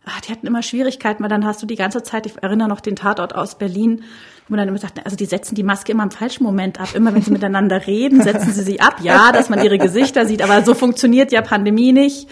ach, 0.04 0.20
die 0.20 0.32
hatten 0.32 0.46
immer 0.46 0.62
Schwierigkeiten, 0.62 1.22
weil 1.22 1.30
dann 1.30 1.44
hast 1.44 1.62
du 1.62 1.66
die 1.66 1.76
ganze 1.76 2.02
Zeit, 2.02 2.26
ich 2.26 2.42
erinnere 2.42 2.68
noch 2.68 2.80
den 2.80 2.96
Tatort 2.96 3.34
aus 3.34 3.56
Berlin, 3.56 4.04
wo 4.48 4.52
man 4.54 4.58
dann 4.58 4.68
immer 4.68 4.78
sagt, 4.78 5.04
also 5.04 5.16
die 5.16 5.26
setzen 5.26 5.54
die 5.54 5.62
Maske 5.62 5.92
immer 5.92 6.02
im 6.02 6.10
falschen 6.10 6.44
Moment 6.44 6.80
ab. 6.80 6.94
Immer 6.94 7.14
wenn 7.14 7.22
sie 7.22 7.30
miteinander 7.30 7.86
reden, 7.86 8.22
setzen 8.22 8.52
sie 8.52 8.62
sie 8.62 8.80
ab. 8.80 8.96
Ja, 9.02 9.32
dass 9.32 9.48
man 9.48 9.62
ihre 9.62 9.78
Gesichter 9.78 10.26
sieht, 10.26 10.42
aber 10.42 10.64
so 10.64 10.74
funktioniert 10.74 11.32
ja 11.32 11.42
Pandemie 11.42 11.92
nicht. 11.92 12.28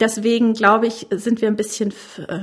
Deswegen 0.00 0.54
glaube 0.54 0.86
ich, 0.86 1.08
sind 1.10 1.40
wir 1.40 1.48
ein 1.48 1.56
bisschen, 1.56 1.92
äh, 2.28 2.40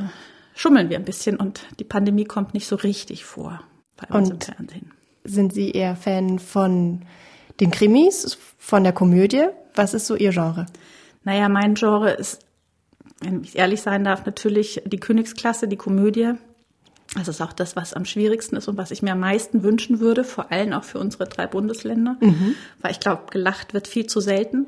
schummeln 0.54 0.90
wir 0.90 0.98
ein 0.98 1.06
bisschen 1.06 1.38
und 1.38 1.62
die 1.80 1.86
Pandemie 1.86 2.26
kommt 2.26 2.54
nicht 2.54 2.68
so 2.68 2.76
richtig 2.76 3.24
vor 3.24 3.62
bei 3.96 4.16
uns 4.16 4.30
und 4.30 4.48
im 4.48 4.56
Fernsehen. 4.56 4.92
Sind 5.24 5.54
Sie 5.54 5.72
eher 5.72 5.96
Fan 5.96 6.40
von 6.40 7.02
den 7.60 7.72
Krimis, 7.72 8.38
von 8.58 8.84
der 8.84 8.94
Komödie. 8.94 9.48
Was 9.74 9.94
ist 9.94 10.06
so 10.06 10.16
Ihr 10.16 10.32
Genre? 10.32 10.66
Naja, 11.24 11.50
mein 11.50 11.74
Genre 11.74 12.12
ist, 12.12 12.45
wenn 13.26 13.44
ich 13.44 13.58
ehrlich 13.58 13.82
sein 13.82 14.04
darf, 14.04 14.26
natürlich 14.26 14.82
die 14.86 15.00
Königsklasse, 15.00 15.68
die 15.68 15.78
Komödie. 15.78 16.34
Das 17.16 17.28
ist 17.28 17.42
auch 17.42 17.54
das, 17.54 17.76
was 17.76 17.94
am 17.94 18.06
schwierigsten 18.06 18.56
ist 18.56 18.68
und 18.68 18.78
was 18.78 18.92
ich 18.92 19.02
mir 19.02 19.14
am 19.14 19.20
meisten 19.20 19.64
wünschen 19.64 20.00
würde, 20.00 20.24
vor 20.24 20.52
allem 20.52 20.74
auch 20.74 20.84
für 20.84 21.00
unsere 21.00 21.26
drei 21.26 21.48
Bundesländer. 21.48 22.18
Mhm. 22.20 22.56
Weil 22.82 22.92
ich 22.92 23.00
glaube, 23.00 23.24
gelacht 23.32 23.74
wird 23.74 23.88
viel 23.88 24.08
zu 24.08 24.20
selten. 24.20 24.68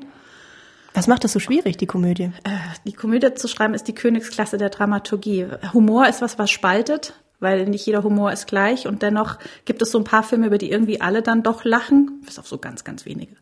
Was 0.94 1.06
macht 1.06 1.24
das 1.24 1.32
so 1.32 1.40
schwierig, 1.40 1.76
die 1.76 1.86
Komödie? 1.86 2.32
Äh, 2.44 2.58
die 2.86 2.92
Komödie 2.92 3.34
zu 3.34 3.48
schreiben 3.48 3.74
ist 3.74 3.86
die 3.88 3.94
Königsklasse 3.94 4.56
der 4.56 4.70
Dramaturgie. 4.70 5.46
Humor 5.72 6.08
ist 6.08 6.22
was, 6.22 6.38
was 6.38 6.50
spaltet 6.50 7.14
weil 7.40 7.66
nicht 7.66 7.86
jeder 7.86 8.02
Humor 8.02 8.32
ist 8.32 8.46
gleich 8.46 8.86
und 8.86 9.02
dennoch 9.02 9.38
gibt 9.64 9.82
es 9.82 9.90
so 9.90 9.98
ein 9.98 10.04
paar 10.04 10.22
Filme, 10.22 10.46
über 10.46 10.58
die 10.58 10.70
irgendwie 10.70 11.00
alle 11.00 11.22
dann 11.22 11.42
doch 11.42 11.64
lachen, 11.64 12.20
bis 12.24 12.38
auf 12.38 12.48
so 12.48 12.58
ganz, 12.58 12.84
ganz 12.84 13.06
wenige. 13.06 13.36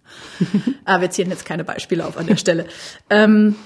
Aber 0.85 1.01
wir 1.03 1.11
ziehen 1.11 1.31
jetzt 1.31 1.47
keine 1.47 1.65
Beispiele 1.65 2.05
auf 2.05 2.17
an 2.17 2.27
der 2.27 2.37
Stelle. 2.37 2.67
Ähm, 3.09 3.57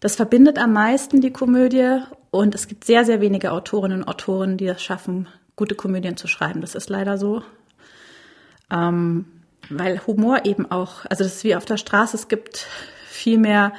das 0.00 0.16
verbindet 0.16 0.58
am 0.58 0.72
meisten 0.72 1.20
die 1.20 1.32
Komödie 1.32 2.00
und 2.30 2.54
es 2.54 2.68
gibt 2.68 2.84
sehr, 2.84 3.04
sehr 3.04 3.20
wenige 3.20 3.52
Autorinnen 3.52 4.02
und 4.02 4.08
Autoren, 4.08 4.56
die 4.56 4.66
es 4.66 4.82
schaffen, 4.82 5.28
gute 5.56 5.74
Komödien 5.74 6.16
zu 6.16 6.28
schreiben. 6.28 6.60
Das 6.60 6.74
ist 6.74 6.88
leider 6.88 7.18
so. 7.18 7.42
Ähm, 8.70 9.26
weil 9.70 10.06
Humor 10.06 10.44
eben 10.44 10.70
auch, 10.70 11.04
also 11.06 11.24
das 11.24 11.36
ist 11.36 11.44
wie 11.44 11.56
auf 11.56 11.64
der 11.64 11.76
Straße, 11.76 12.16
es 12.16 12.28
gibt 12.28 12.66
viel 13.06 13.38
mehr, 13.38 13.72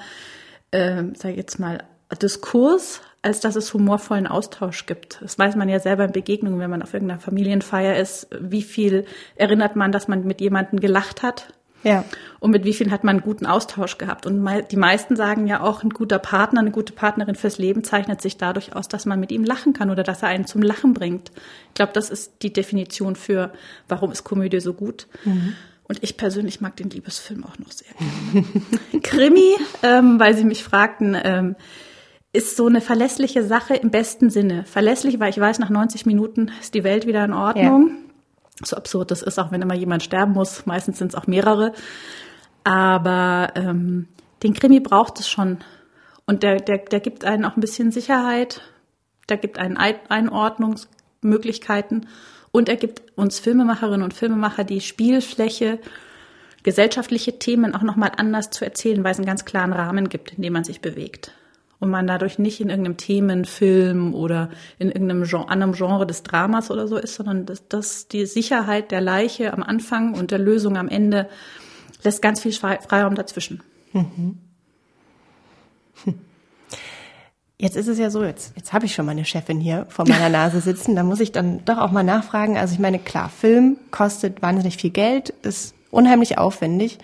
äh, 0.71 1.03
sag 1.15 1.31
ich 1.31 1.38
jetzt 1.38 1.59
mal, 1.59 1.83
Diskurs 2.21 3.01
als 3.21 3.41
dass 3.41 3.55
es 3.55 3.73
humorvollen 3.73 4.27
Austausch 4.27 4.85
gibt. 4.85 5.21
Das 5.21 5.38
weiß 5.38 5.55
man 5.55 5.69
ja 5.69 5.79
selber 5.79 6.05
in 6.05 6.11
Begegnungen, 6.11 6.59
wenn 6.59 6.69
man 6.69 6.81
auf 6.81 6.93
irgendeiner 6.93 7.19
Familienfeier 7.19 7.97
ist, 7.97 8.27
wie 8.39 8.61
viel 8.61 9.05
erinnert 9.35 9.75
man, 9.75 9.91
dass 9.91 10.07
man 10.07 10.25
mit 10.25 10.39
jemandem 10.41 10.79
gelacht 10.79 11.21
hat. 11.21 11.53
Ja. 11.83 12.03
und 12.39 12.51
mit 12.51 12.65
wie 12.65 12.74
vielen 12.74 12.91
hat 12.91 13.03
man 13.03 13.17
einen 13.17 13.24
guten 13.24 13.45
Austausch 13.45 13.98
gehabt. 13.98 14.25
Und 14.25 14.48
die 14.71 14.77
meisten 14.77 15.15
sagen 15.15 15.48
ja 15.48 15.62
auch, 15.62 15.83
ein 15.83 15.89
guter 15.89 16.19
Partner, 16.19 16.62
eine 16.62 16.71
gute 16.71 16.93
Partnerin 16.93 17.36
fürs 17.36 17.57
Leben 17.57 17.83
zeichnet 17.83 18.21
sich 18.21 18.38
dadurch 18.38 18.75
aus, 18.75 18.88
dass 18.88 19.05
man 19.05 19.19
mit 19.19 19.31
ihm 19.31 19.43
lachen 19.43 19.74
kann 19.74 19.89
oder 19.89 20.03
dass 20.03 20.21
er 20.21 20.29
einen 20.29 20.45
zum 20.45 20.62
Lachen 20.62 20.93
bringt. 20.93 21.31
Ich 21.69 21.75
glaube, 21.75 21.93
das 21.93 22.09
ist 22.09 22.41
die 22.41 22.53
Definition 22.53 23.15
für, 23.15 23.51
warum 23.88 24.12
ist 24.12 24.24
Komödie 24.24 24.59
so 24.59 24.74
gut. 24.74 25.07
Mhm. 25.25 25.53
Und 25.88 26.03
ich 26.03 26.17
persönlich 26.17 26.62
mag 26.62 26.75
den 26.75 26.89
Liebesfilm 26.91 27.43
auch 27.43 27.57
noch 27.57 27.71
sehr 27.71 27.88
gerne. 27.98 29.01
Krimi, 29.01 29.55
ähm, 29.81 30.19
weil 30.19 30.36
Sie 30.36 30.43
mich 30.43 30.63
fragten, 30.63 31.17
ähm, 31.21 31.55
ist 32.31 32.55
so 32.55 32.67
eine 32.67 32.79
verlässliche 32.79 33.43
Sache 33.43 33.75
im 33.75 33.89
besten 33.89 34.29
Sinne. 34.29 34.65
Verlässlich, 34.65 35.19
weil 35.19 35.31
ich 35.31 35.39
weiß, 35.39 35.57
nach 35.59 35.71
90 35.71 36.05
Minuten 36.05 36.51
ist 36.62 36.75
die 36.75 36.83
Welt 36.83 37.07
wieder 37.07 37.25
in 37.25 37.33
Ordnung. 37.33 37.88
Ja. 37.88 38.08
So 38.63 38.75
absurd 38.75 39.11
das 39.11 39.21
ist, 39.21 39.39
auch 39.39 39.51
wenn 39.51 39.61
immer 39.61 39.75
jemand 39.75 40.03
sterben 40.03 40.33
muss. 40.33 40.65
Meistens 40.65 40.97
sind 40.97 41.09
es 41.09 41.15
auch 41.15 41.27
mehrere. 41.27 41.73
Aber 42.63 43.51
ähm, 43.55 44.07
den 44.43 44.53
Krimi 44.53 44.79
braucht 44.79 45.19
es 45.19 45.29
schon. 45.29 45.59
Und 46.25 46.43
der, 46.43 46.57
der, 46.57 46.77
der 46.79 46.99
gibt 46.99 47.25
einen 47.25 47.45
auch 47.45 47.55
ein 47.55 47.61
bisschen 47.61 47.91
Sicherheit. 47.91 48.61
Der 49.29 49.37
gibt 49.37 49.57
einen 49.57 49.77
Einordnungsmöglichkeiten. 49.77 52.07
Und 52.51 52.69
er 52.69 52.75
gibt 52.75 53.17
uns 53.17 53.39
Filmemacherinnen 53.39 54.03
und 54.03 54.13
Filmemacher 54.13 54.63
die 54.63 54.81
Spielfläche, 54.81 55.79
gesellschaftliche 56.63 57.39
Themen 57.39 57.75
auch 57.75 57.83
nochmal 57.83 58.11
anders 58.17 58.49
zu 58.49 58.65
erzählen, 58.65 59.03
weil 59.03 59.11
es 59.11 59.17
einen 59.17 59.27
ganz 59.27 59.45
klaren 59.45 59.73
Rahmen 59.73 60.09
gibt, 60.09 60.33
in 60.33 60.41
dem 60.41 60.53
man 60.53 60.63
sich 60.63 60.81
bewegt. 60.81 61.31
Und 61.79 61.89
man 61.89 62.07
dadurch 62.07 62.39
nicht 62.39 62.59
in 62.59 62.69
irgendeinem 62.69 62.98
Themenfilm 62.98 64.13
oder 64.13 64.50
in 64.79 64.89
irgendeinem 64.89 65.24
Genre, 65.24 65.48
anderem 65.48 65.74
Genre 65.74 66.05
des 66.05 66.24
Dramas 66.24 66.71
oder 66.71 66.88
so 66.88 66.98
ist, 66.98 67.15
sondern 67.15 67.45
dass, 67.45 67.67
dass 67.69 68.09
die 68.09 68.25
Sicherheit 68.25 68.91
der 68.91 69.00
Leiche 69.00 69.53
am 69.53 69.63
Anfang 69.63 70.13
und 70.13 70.31
der 70.31 70.39
Lösung 70.39 70.75
am 70.75 70.89
Ende 70.89 71.29
lässt 72.03 72.21
ganz 72.21 72.41
viel 72.41 72.51
Freiraum 72.51 73.15
dazwischen. 73.15 73.62
Mhm. 73.93 74.39
Jetzt 77.62 77.75
ist 77.75 77.88
es 77.88 78.00
ja 78.00 78.09
so, 78.09 78.24
jetzt, 78.24 78.53
jetzt 78.55 78.71
habe 78.71 78.86
ich 78.86 78.95
schon 78.95 79.05
meine 79.05 79.25
Chefin 79.25 79.59
hier 79.59 79.86
vor 79.89 80.07
meiner 80.07 80.29
Nase 80.38 80.62
sitzen, 80.62 80.95
da 80.95 81.03
muss 81.03 81.19
ich 81.19 81.33
dann 81.33 81.63
doch 81.65 81.77
auch 81.77 81.91
mal 81.91 82.03
nachfragen. 82.03 82.57
Also 82.57 82.74
ich 82.74 82.79
meine, 82.79 83.00
klar, 83.00 83.29
Film 83.29 83.75
kostet 83.91 84.41
wahnsinnig 84.41 84.77
viel 84.77 84.91
Geld, 84.91 85.31
ist 85.41 85.75
unheimlich 85.91 86.38
aufwendig. 86.38 87.00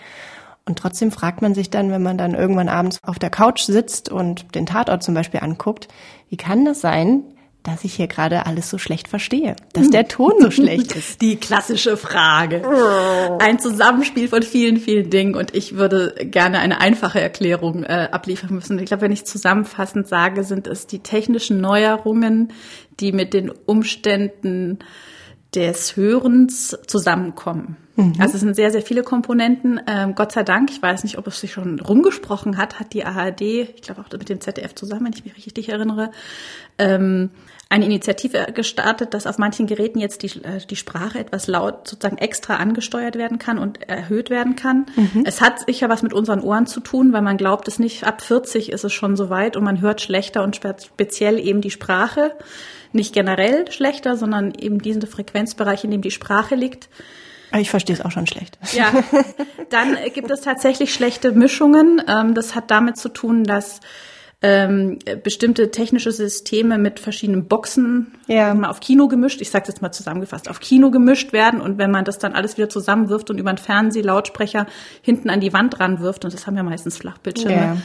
Und 0.67 0.79
trotzdem 0.79 1.11
fragt 1.11 1.41
man 1.41 1.53
sich 1.53 1.69
dann, 1.69 1.91
wenn 1.91 2.01
man 2.01 2.17
dann 2.17 2.33
irgendwann 2.33 2.69
abends 2.69 2.99
auf 3.03 3.19
der 3.19 3.29
Couch 3.29 3.61
sitzt 3.61 4.11
und 4.11 4.55
den 4.55 4.65
Tatort 4.65 5.03
zum 5.03 5.13
Beispiel 5.13 5.41
anguckt, 5.41 5.87
wie 6.29 6.37
kann 6.37 6.65
das 6.65 6.81
sein, 6.81 7.23
dass 7.65 7.83
ich 7.83 7.95
hier 7.95 8.07
gerade 8.07 8.45
alles 8.45 8.69
so 8.69 8.77
schlecht 8.77 9.07
verstehe, 9.07 9.55
dass 9.73 9.89
der 9.89 10.07
Ton 10.07 10.33
so 10.39 10.51
schlecht 10.51 10.95
ist. 10.95 11.21
Die 11.21 11.35
klassische 11.35 11.97
Frage. 11.97 12.61
Ein 13.39 13.59
Zusammenspiel 13.59 14.27
von 14.27 14.43
vielen, 14.43 14.77
vielen 14.77 15.09
Dingen 15.09 15.35
und 15.35 15.55
ich 15.55 15.75
würde 15.75 16.13
gerne 16.25 16.59
eine 16.59 16.79
einfache 16.79 17.19
Erklärung 17.19 17.83
äh, 17.83 18.07
abliefern 18.11 18.53
müssen. 18.53 18.77
Ich 18.79 18.85
glaube, 18.85 19.01
wenn 19.01 19.11
ich 19.11 19.25
zusammenfassend 19.25 20.07
sage, 20.07 20.43
sind 20.43 20.67
es 20.67 20.85
die 20.85 20.99
technischen 20.99 21.59
Neuerungen, 21.59 22.53
die 22.99 23.11
mit 23.11 23.33
den 23.33 23.49
Umständen 23.49 24.79
des 25.55 25.95
Hörens 25.95 26.77
zusammenkommen. 26.85 27.77
Mhm. 27.95 28.13
Also 28.19 28.35
es 28.35 28.41
sind 28.41 28.55
sehr, 28.55 28.71
sehr 28.71 28.81
viele 28.81 29.03
Komponenten. 29.03 29.79
Ähm, 29.87 30.15
Gott 30.15 30.31
sei 30.31 30.43
Dank, 30.43 30.69
ich 30.69 30.81
weiß 30.81 31.03
nicht, 31.03 31.17
ob 31.17 31.27
es 31.27 31.39
sich 31.39 31.53
schon 31.53 31.79
rumgesprochen 31.79 32.57
hat, 32.57 32.79
hat 32.79 32.93
die 32.93 33.05
ARD, 33.05 33.41
ich 33.41 33.81
glaube 33.81 34.01
auch 34.01 34.11
mit 34.11 34.29
dem 34.29 34.41
ZDF 34.41 34.75
zusammen, 34.75 35.05
wenn 35.05 35.13
ich 35.13 35.23
mich 35.23 35.35
richtig 35.35 35.69
erinnere, 35.69 36.11
ähm, 36.77 37.29
eine 37.67 37.85
Initiative 37.85 38.47
gestartet, 38.53 39.13
dass 39.13 39.25
auf 39.25 39.37
manchen 39.37 39.65
Geräten 39.65 39.99
jetzt 39.99 40.21
die, 40.21 40.43
äh, 40.43 40.59
die 40.69 40.75
Sprache 40.75 41.19
etwas 41.19 41.47
laut 41.47 41.87
sozusagen 41.87 42.17
extra 42.17 42.57
angesteuert 42.57 43.15
werden 43.15 43.39
kann 43.39 43.57
und 43.57 43.81
erhöht 43.89 44.29
werden 44.29 44.55
kann. 44.55 44.85
Mhm. 44.95 45.23
Es 45.25 45.41
hat 45.41 45.65
sicher 45.65 45.89
was 45.89 46.03
mit 46.03 46.13
unseren 46.13 46.41
Ohren 46.41 46.67
zu 46.67 46.79
tun, 46.79 47.11
weil 47.11 47.23
man 47.23 47.37
glaubt 47.37 47.67
es 47.67 47.79
nicht, 47.79 48.03
ab 48.03 48.21
40 48.21 48.71
ist 48.71 48.83
es 48.83 48.93
schon 48.93 49.15
so 49.15 49.29
weit 49.29 49.57
und 49.57 49.63
man 49.63 49.81
hört 49.81 50.01
schlechter 50.01 50.43
und 50.43 50.55
speziell 50.55 51.39
eben 51.39 51.61
die 51.61 51.71
Sprache. 51.71 52.33
Nicht 52.91 53.13
generell 53.13 53.69
schlechter, 53.71 54.15
sondern 54.15 54.53
eben 54.53 54.79
diesen 54.79 55.01
Frequenzbereich, 55.01 55.83
in 55.83 55.91
dem 55.91 56.01
die 56.01 56.11
Sprache 56.11 56.55
liegt. 56.55 56.87
Ich 57.57 57.69
verstehe 57.69 57.95
es 57.95 58.03
auch 58.03 58.11
schon 58.11 58.27
schlecht. 58.27 58.57
Ja, 58.73 58.91
dann 59.69 59.97
gibt 60.13 60.29
es 60.31 60.41
tatsächlich 60.41 60.93
schlechte 60.93 61.31
Mischungen. 61.31 62.01
Ähm, 62.07 62.33
das 62.33 62.55
hat 62.55 62.71
damit 62.71 62.97
zu 62.97 63.09
tun, 63.09 63.43
dass 63.43 63.79
ähm, 64.41 64.99
bestimmte 65.23 65.71
technische 65.71 66.11
Systeme 66.11 66.77
mit 66.77 66.99
verschiedenen 66.99 67.47
Boxen 67.47 68.11
ja. 68.27 68.53
mal 68.53 68.69
auf 68.69 68.79
Kino 68.79 69.07
gemischt, 69.07 69.41
ich 69.41 69.49
sage 69.49 69.65
jetzt 69.67 69.81
mal 69.81 69.91
zusammengefasst, 69.91 70.49
auf 70.49 70.59
Kino 70.59 70.91
gemischt 70.91 71.33
werden 71.33 71.61
und 71.61 71.77
wenn 71.77 71.89
man 71.89 72.05
das 72.05 72.19
dann 72.19 72.33
alles 72.33 72.57
wieder 72.57 72.69
zusammenwirft 72.69 73.29
und 73.29 73.39
über 73.39 73.49
einen 73.49 73.57
Fernsehlautsprecher 73.57 74.67
hinten 75.01 75.29
an 75.29 75.39
die 75.39 75.53
Wand 75.53 75.79
ranwirft, 75.79 76.25
und 76.25 76.33
das 76.33 76.45
haben 76.45 76.57
ja 76.57 76.63
meistens 76.63 76.97
Flachbildschirme, 76.97 77.55
ja. 77.55 77.77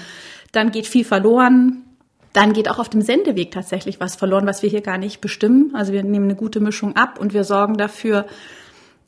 dann 0.52 0.70
geht 0.70 0.86
viel 0.86 1.04
verloren. 1.04 1.84
Dann 2.32 2.52
geht 2.52 2.70
auch 2.70 2.78
auf 2.78 2.88
dem 2.88 3.02
Sendeweg 3.02 3.50
tatsächlich 3.50 3.98
was 3.98 4.14
verloren, 4.14 4.46
was 4.46 4.62
wir 4.62 4.70
hier 4.70 4.82
gar 4.82 4.98
nicht 4.98 5.20
bestimmen. 5.20 5.72
Also 5.74 5.92
wir 5.92 6.04
nehmen 6.04 6.26
eine 6.26 6.36
gute 6.36 6.60
Mischung 6.60 6.94
ab 6.94 7.18
und 7.18 7.34
wir 7.34 7.42
sorgen 7.42 7.76
dafür, 7.76 8.26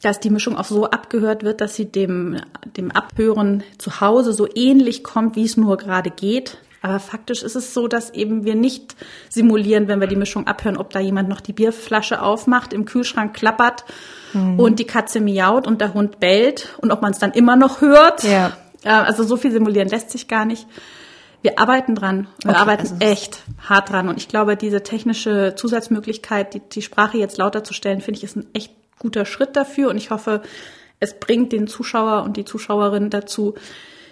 dass 0.02 0.20
die 0.20 0.30
Mischung 0.30 0.56
auch 0.56 0.64
so 0.64 0.86
abgehört 0.90 1.44
wird, 1.44 1.60
dass 1.60 1.74
sie 1.74 1.86
dem, 1.86 2.36
dem 2.76 2.90
Abhören 2.90 3.62
zu 3.78 4.00
Hause 4.00 4.32
so 4.32 4.48
ähnlich 4.54 5.04
kommt, 5.04 5.36
wie 5.36 5.44
es 5.44 5.56
nur 5.56 5.76
gerade 5.76 6.10
geht. 6.10 6.58
Aber 6.82 6.98
faktisch 6.98 7.44
ist 7.44 7.54
es 7.54 7.72
so, 7.72 7.86
dass 7.86 8.10
eben 8.10 8.44
wir 8.44 8.56
nicht 8.56 8.96
simulieren, 9.28 9.86
wenn 9.86 10.00
wir 10.00 10.08
die 10.08 10.16
Mischung 10.16 10.48
abhören, 10.48 10.76
ob 10.76 10.90
da 10.90 10.98
jemand 10.98 11.28
noch 11.28 11.40
die 11.40 11.52
Bierflasche 11.52 12.20
aufmacht, 12.20 12.72
im 12.72 12.84
Kühlschrank 12.84 13.34
klappert 13.34 13.84
mhm. 14.32 14.58
und 14.58 14.80
die 14.80 14.84
Katze 14.84 15.20
miaut 15.20 15.68
und 15.68 15.80
der 15.80 15.94
Hund 15.94 16.18
bellt 16.18 16.76
und 16.78 16.90
ob 16.90 17.00
man 17.00 17.12
es 17.12 17.20
dann 17.20 17.30
immer 17.32 17.54
noch 17.54 17.80
hört. 17.80 18.24
Ja. 18.24 18.52
Also 18.82 19.22
so 19.22 19.36
viel 19.36 19.52
simulieren 19.52 19.88
lässt 19.88 20.10
sich 20.10 20.26
gar 20.26 20.44
nicht. 20.44 20.66
Wir 21.40 21.60
arbeiten 21.60 21.94
dran. 21.94 22.26
Wir 22.42 22.50
okay, 22.50 22.60
arbeiten 22.60 22.82
also 22.82 22.96
echt 22.98 23.42
hart 23.60 23.90
dran. 23.90 24.08
Und 24.08 24.16
ich 24.16 24.26
glaube, 24.26 24.56
diese 24.56 24.82
technische 24.82 25.54
Zusatzmöglichkeit, 25.54 26.54
die, 26.54 26.60
die 26.60 26.82
Sprache 26.82 27.18
jetzt 27.18 27.38
lauter 27.38 27.62
zu 27.62 27.74
stellen, 27.74 28.00
finde 28.00 28.18
ich, 28.18 28.24
ist 28.24 28.36
ein 28.36 28.46
echt 28.54 28.72
guter 29.02 29.24
Schritt 29.24 29.56
dafür. 29.56 29.90
Und 29.90 29.96
ich 29.96 30.10
hoffe, 30.10 30.42
es 31.00 31.18
bringt 31.18 31.52
den 31.52 31.66
Zuschauer 31.66 32.22
und 32.22 32.36
die 32.36 32.44
Zuschauerin 32.44 33.10
dazu, 33.10 33.54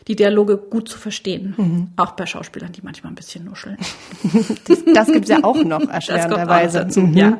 die 0.08 0.16
Dialoge 0.16 0.56
gut 0.56 0.88
zu 0.88 0.98
verstehen. 0.98 1.54
Mhm. 1.56 1.88
Auch 1.96 2.12
bei 2.12 2.26
Schauspielern, 2.26 2.72
die 2.72 2.80
manchmal 2.82 3.12
ein 3.12 3.14
bisschen 3.14 3.44
nuscheln. 3.44 3.78
das, 4.66 4.84
das 4.84 5.06
gibt 5.06 5.24
es 5.26 5.30
ja 5.30 5.44
auch 5.44 5.62
noch 5.62 5.88
erschwerenderweise. 5.88 6.80
dazu, 6.80 7.00
mhm. 7.00 7.16
ja. 7.16 7.38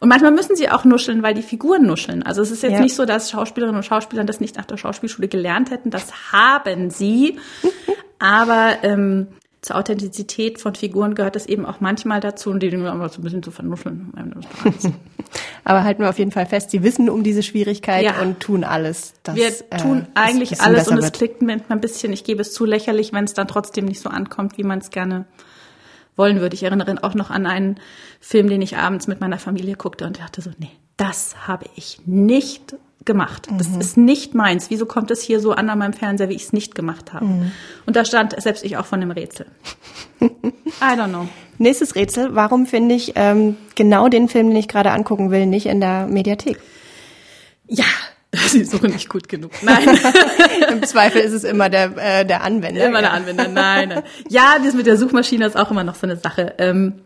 Und 0.00 0.08
manchmal 0.08 0.32
müssen 0.32 0.56
sie 0.56 0.70
auch 0.70 0.84
nuscheln, 0.84 1.22
weil 1.22 1.34
die 1.34 1.42
Figuren 1.42 1.86
nuscheln. 1.86 2.22
Also 2.22 2.42
es 2.42 2.50
ist 2.50 2.62
jetzt 2.62 2.72
ja. 2.72 2.80
nicht 2.80 2.94
so, 2.94 3.04
dass 3.04 3.30
Schauspielerinnen 3.30 3.78
und 3.78 3.82
Schauspieler 3.82 4.24
das 4.24 4.40
nicht 4.40 4.56
nach 4.56 4.64
der 4.64 4.76
Schauspielschule 4.76 5.28
gelernt 5.28 5.70
hätten. 5.70 5.90
Das 5.90 6.32
haben 6.32 6.90
sie. 6.90 7.38
Aber 8.18 8.78
ähm, 8.82 9.28
zur 9.66 9.74
Authentizität 9.74 10.60
von 10.60 10.76
Figuren 10.76 11.16
gehört 11.16 11.34
es 11.34 11.44
eben 11.44 11.66
auch 11.66 11.80
manchmal 11.80 12.20
dazu 12.20 12.50
und 12.50 12.62
die 12.62 12.72
aber 12.72 13.08
so 13.08 13.20
ein 13.20 13.24
bisschen 13.24 13.42
zu 13.42 13.50
vernuscheln. 13.50 14.12
aber 15.64 15.82
halten 15.82 16.02
wir 16.02 16.08
auf 16.08 16.20
jeden 16.20 16.30
Fall 16.30 16.46
fest, 16.46 16.70
sie 16.70 16.84
wissen 16.84 17.10
um 17.10 17.24
diese 17.24 17.42
Schwierigkeit 17.42 18.04
ja. 18.04 18.20
und 18.22 18.38
tun 18.38 18.62
alles. 18.62 19.14
Dass, 19.24 19.34
wir 19.34 19.50
tun 19.76 20.06
äh, 20.14 20.20
eigentlich 20.20 20.60
alles 20.60 20.86
und 20.86 20.98
es 20.98 21.10
klingt 21.10 21.42
manchmal 21.42 21.78
ein 21.78 21.80
bisschen, 21.80 22.12
ich 22.12 22.22
gebe 22.22 22.42
es 22.42 22.52
zu 22.52 22.64
lächerlich, 22.64 23.12
wenn 23.12 23.24
es 23.24 23.34
dann 23.34 23.48
trotzdem 23.48 23.86
nicht 23.86 23.98
so 23.98 24.08
ankommt, 24.08 24.56
wie 24.56 24.62
man 24.62 24.78
es 24.78 24.90
gerne 24.90 25.24
wollen 26.14 26.40
würde. 26.40 26.54
Ich 26.54 26.62
erinnere 26.62 27.02
auch 27.02 27.14
noch 27.14 27.30
an 27.30 27.44
einen 27.44 27.80
Film, 28.20 28.48
den 28.48 28.62
ich 28.62 28.76
abends 28.76 29.08
mit 29.08 29.20
meiner 29.20 29.40
Familie 29.40 29.74
guckte 29.74 30.06
und 30.06 30.20
dachte 30.20 30.42
so, 30.42 30.50
nee, 30.58 30.70
das 30.96 31.48
habe 31.48 31.64
ich 31.74 31.98
nicht 32.06 32.76
gemacht. 33.06 33.48
Das 33.56 33.68
mhm. 33.68 33.80
ist 33.80 33.96
nicht 33.96 34.34
meins. 34.34 34.70
Wieso 34.70 34.86
kommt 34.86 35.10
es 35.10 35.22
hier 35.22 35.40
so 35.40 35.52
an 35.52 35.70
an 35.70 35.78
meinem 35.78 35.92
Fernseher, 35.92 36.28
wie 36.28 36.34
ich 36.34 36.44
es 36.44 36.52
nicht 36.52 36.74
gemacht 36.74 37.12
habe? 37.12 37.24
Mhm. 37.24 37.52
Und 37.86 37.96
da 37.96 38.04
stand 38.04 38.40
selbst 38.40 38.64
ich 38.64 38.76
auch 38.76 38.86
von 38.86 39.00
dem 39.00 39.10
Rätsel. 39.10 39.46
I 40.20 40.30
don't 40.80 41.08
know. 41.08 41.28
Nächstes 41.58 41.94
Rätsel. 41.94 42.34
Warum 42.34 42.66
finde 42.66 42.94
ich 42.94 43.12
ähm, 43.14 43.56
genau 43.74 44.08
den 44.08 44.28
Film, 44.28 44.48
den 44.48 44.56
ich 44.56 44.68
gerade 44.68 44.90
angucken 44.90 45.30
will, 45.30 45.46
nicht 45.46 45.66
in 45.66 45.80
der 45.80 46.06
Mediathek? 46.06 46.60
Ja, 47.66 47.84
Sie 48.48 48.64
suchen 48.64 48.90
nicht 48.90 49.08
gut 49.08 49.28
genug. 49.28 49.52
Nein. 49.62 49.88
Im 50.70 50.82
Zweifel 50.82 51.20
ist 51.20 51.32
es 51.32 51.44
immer 51.44 51.68
der, 51.68 51.96
äh, 51.96 52.26
der 52.26 52.42
Anwender. 52.42 52.86
Immer 52.86 53.00
der 53.00 53.12
Anwender, 53.12 53.48
nein, 53.48 53.88
nein. 53.88 54.02
Ja, 54.28 54.56
das 54.62 54.74
mit 54.74 54.86
der 54.86 54.96
Suchmaschine 54.96 55.46
ist 55.46 55.56
auch 55.56 55.70
immer 55.70 55.84
noch 55.84 55.94
so 55.94 56.06
eine 56.06 56.16
Sache. 56.16 56.54
Ähm, 56.58 57.00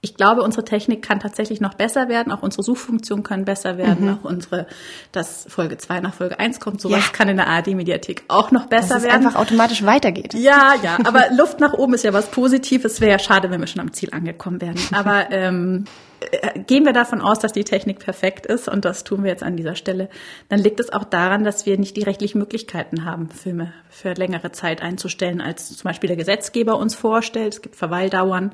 ich 0.00 0.14
glaube, 0.14 0.42
unsere 0.42 0.64
Technik 0.64 1.02
kann 1.02 1.18
tatsächlich 1.18 1.60
noch 1.60 1.74
besser 1.74 2.08
werden, 2.08 2.32
auch 2.32 2.42
unsere 2.42 2.62
Suchfunktionen 2.62 3.24
können 3.24 3.44
besser 3.44 3.78
werden, 3.78 4.06
mhm. 4.06 4.14
auch 4.14 4.24
unsere, 4.24 4.68
dass 5.10 5.46
Folge 5.48 5.76
2 5.76 6.00
nach 6.00 6.14
Folge 6.14 6.38
1 6.38 6.60
kommt, 6.60 6.80
sowas 6.80 7.06
ja. 7.06 7.12
kann 7.12 7.28
in 7.28 7.36
der 7.36 7.48
ARD-Mediathek 7.48 8.22
auch 8.28 8.52
noch 8.52 8.66
besser 8.66 8.94
dass 8.94 8.98
es 8.98 9.04
werden. 9.04 9.26
einfach 9.26 9.40
automatisch 9.40 9.84
weitergeht. 9.84 10.34
Ja, 10.34 10.74
ja, 10.84 10.98
aber 11.02 11.24
Luft 11.36 11.58
nach 11.58 11.72
oben 11.72 11.94
ist 11.94 12.04
ja 12.04 12.12
was 12.12 12.30
Positives, 12.30 13.00
wäre 13.00 13.12
ja 13.12 13.18
schade, 13.18 13.50
wenn 13.50 13.60
wir 13.60 13.66
schon 13.66 13.80
am 13.80 13.92
Ziel 13.92 14.10
angekommen 14.12 14.60
wären. 14.60 14.76
Aber 14.92 15.26
ähm, 15.32 15.86
äh, 16.20 16.60
gehen 16.60 16.84
wir 16.84 16.92
davon 16.92 17.20
aus, 17.20 17.40
dass 17.40 17.52
die 17.52 17.64
Technik 17.64 17.98
perfekt 17.98 18.46
ist 18.46 18.68
und 18.68 18.84
das 18.84 19.02
tun 19.02 19.24
wir 19.24 19.32
jetzt 19.32 19.42
an 19.42 19.56
dieser 19.56 19.74
Stelle, 19.74 20.10
dann 20.48 20.60
liegt 20.60 20.78
es 20.78 20.92
auch 20.92 21.04
daran, 21.04 21.42
dass 21.42 21.66
wir 21.66 21.76
nicht 21.76 21.96
die 21.96 22.04
rechtlichen 22.04 22.38
Möglichkeiten 22.38 23.04
haben, 23.04 23.30
Filme 23.30 23.72
für 23.90 24.12
längere 24.12 24.52
Zeit 24.52 24.80
einzustellen, 24.80 25.40
als 25.40 25.76
zum 25.76 25.88
Beispiel 25.88 26.06
der 26.06 26.16
Gesetzgeber 26.16 26.78
uns 26.78 26.94
vorstellt. 26.94 27.54
Es 27.54 27.62
gibt 27.62 27.74
Verweildauern. 27.74 28.52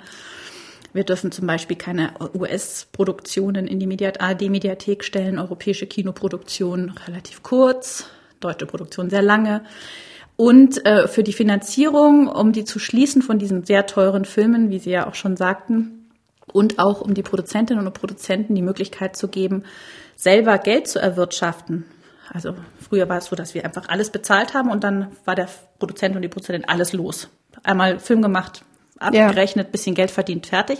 Wir 0.94 1.02
dürfen 1.02 1.32
zum 1.32 1.48
Beispiel 1.48 1.76
keine 1.76 2.12
US-Produktionen 2.34 3.66
in 3.66 3.80
die 3.80 4.06
ARD-Mediathek 4.06 5.02
stellen, 5.02 5.40
europäische 5.40 5.88
Kinoproduktionen 5.88 6.90
relativ 7.08 7.42
kurz. 7.42 8.06
deutsche 8.38 8.66
Produktion 8.66 9.10
sehr 9.10 9.22
lange. 9.22 9.64
Und 10.36 10.86
äh, 10.86 11.08
für 11.08 11.24
die 11.24 11.32
Finanzierung, 11.32 12.28
um 12.28 12.52
die 12.52 12.64
zu 12.64 12.78
schließen 12.78 13.22
von 13.22 13.40
diesen 13.40 13.64
sehr 13.64 13.86
teuren 13.86 14.24
Filmen, 14.24 14.70
wie 14.70 14.78
Sie 14.78 14.90
ja 14.90 15.08
auch 15.08 15.16
schon 15.16 15.36
sagten, 15.36 16.10
und 16.52 16.78
auch 16.78 17.00
um 17.00 17.14
die 17.14 17.22
Produzentinnen 17.22 17.84
und 17.84 17.92
Produzenten 17.92 18.54
die 18.54 18.62
Möglichkeit 18.62 19.16
zu 19.16 19.26
geben, 19.26 19.64
selber 20.14 20.58
Geld 20.58 20.86
zu 20.86 21.00
erwirtschaften. 21.00 21.86
Also 22.32 22.54
früher 22.78 23.08
war 23.08 23.18
es 23.18 23.26
so, 23.26 23.36
dass 23.36 23.54
wir 23.54 23.64
einfach 23.64 23.88
alles 23.88 24.10
bezahlt 24.10 24.54
haben 24.54 24.70
und 24.70 24.84
dann 24.84 25.08
war 25.24 25.34
der 25.34 25.48
Produzent 25.80 26.14
und 26.14 26.22
die 26.22 26.28
Produzentin 26.28 26.68
alles 26.68 26.92
los. 26.92 27.28
Einmal 27.64 27.98
Film 27.98 28.22
gemacht, 28.22 28.64
abgerechnet, 28.98 29.72
bisschen 29.72 29.94
Geld 29.94 30.10
verdient, 30.10 30.46
fertig. 30.46 30.78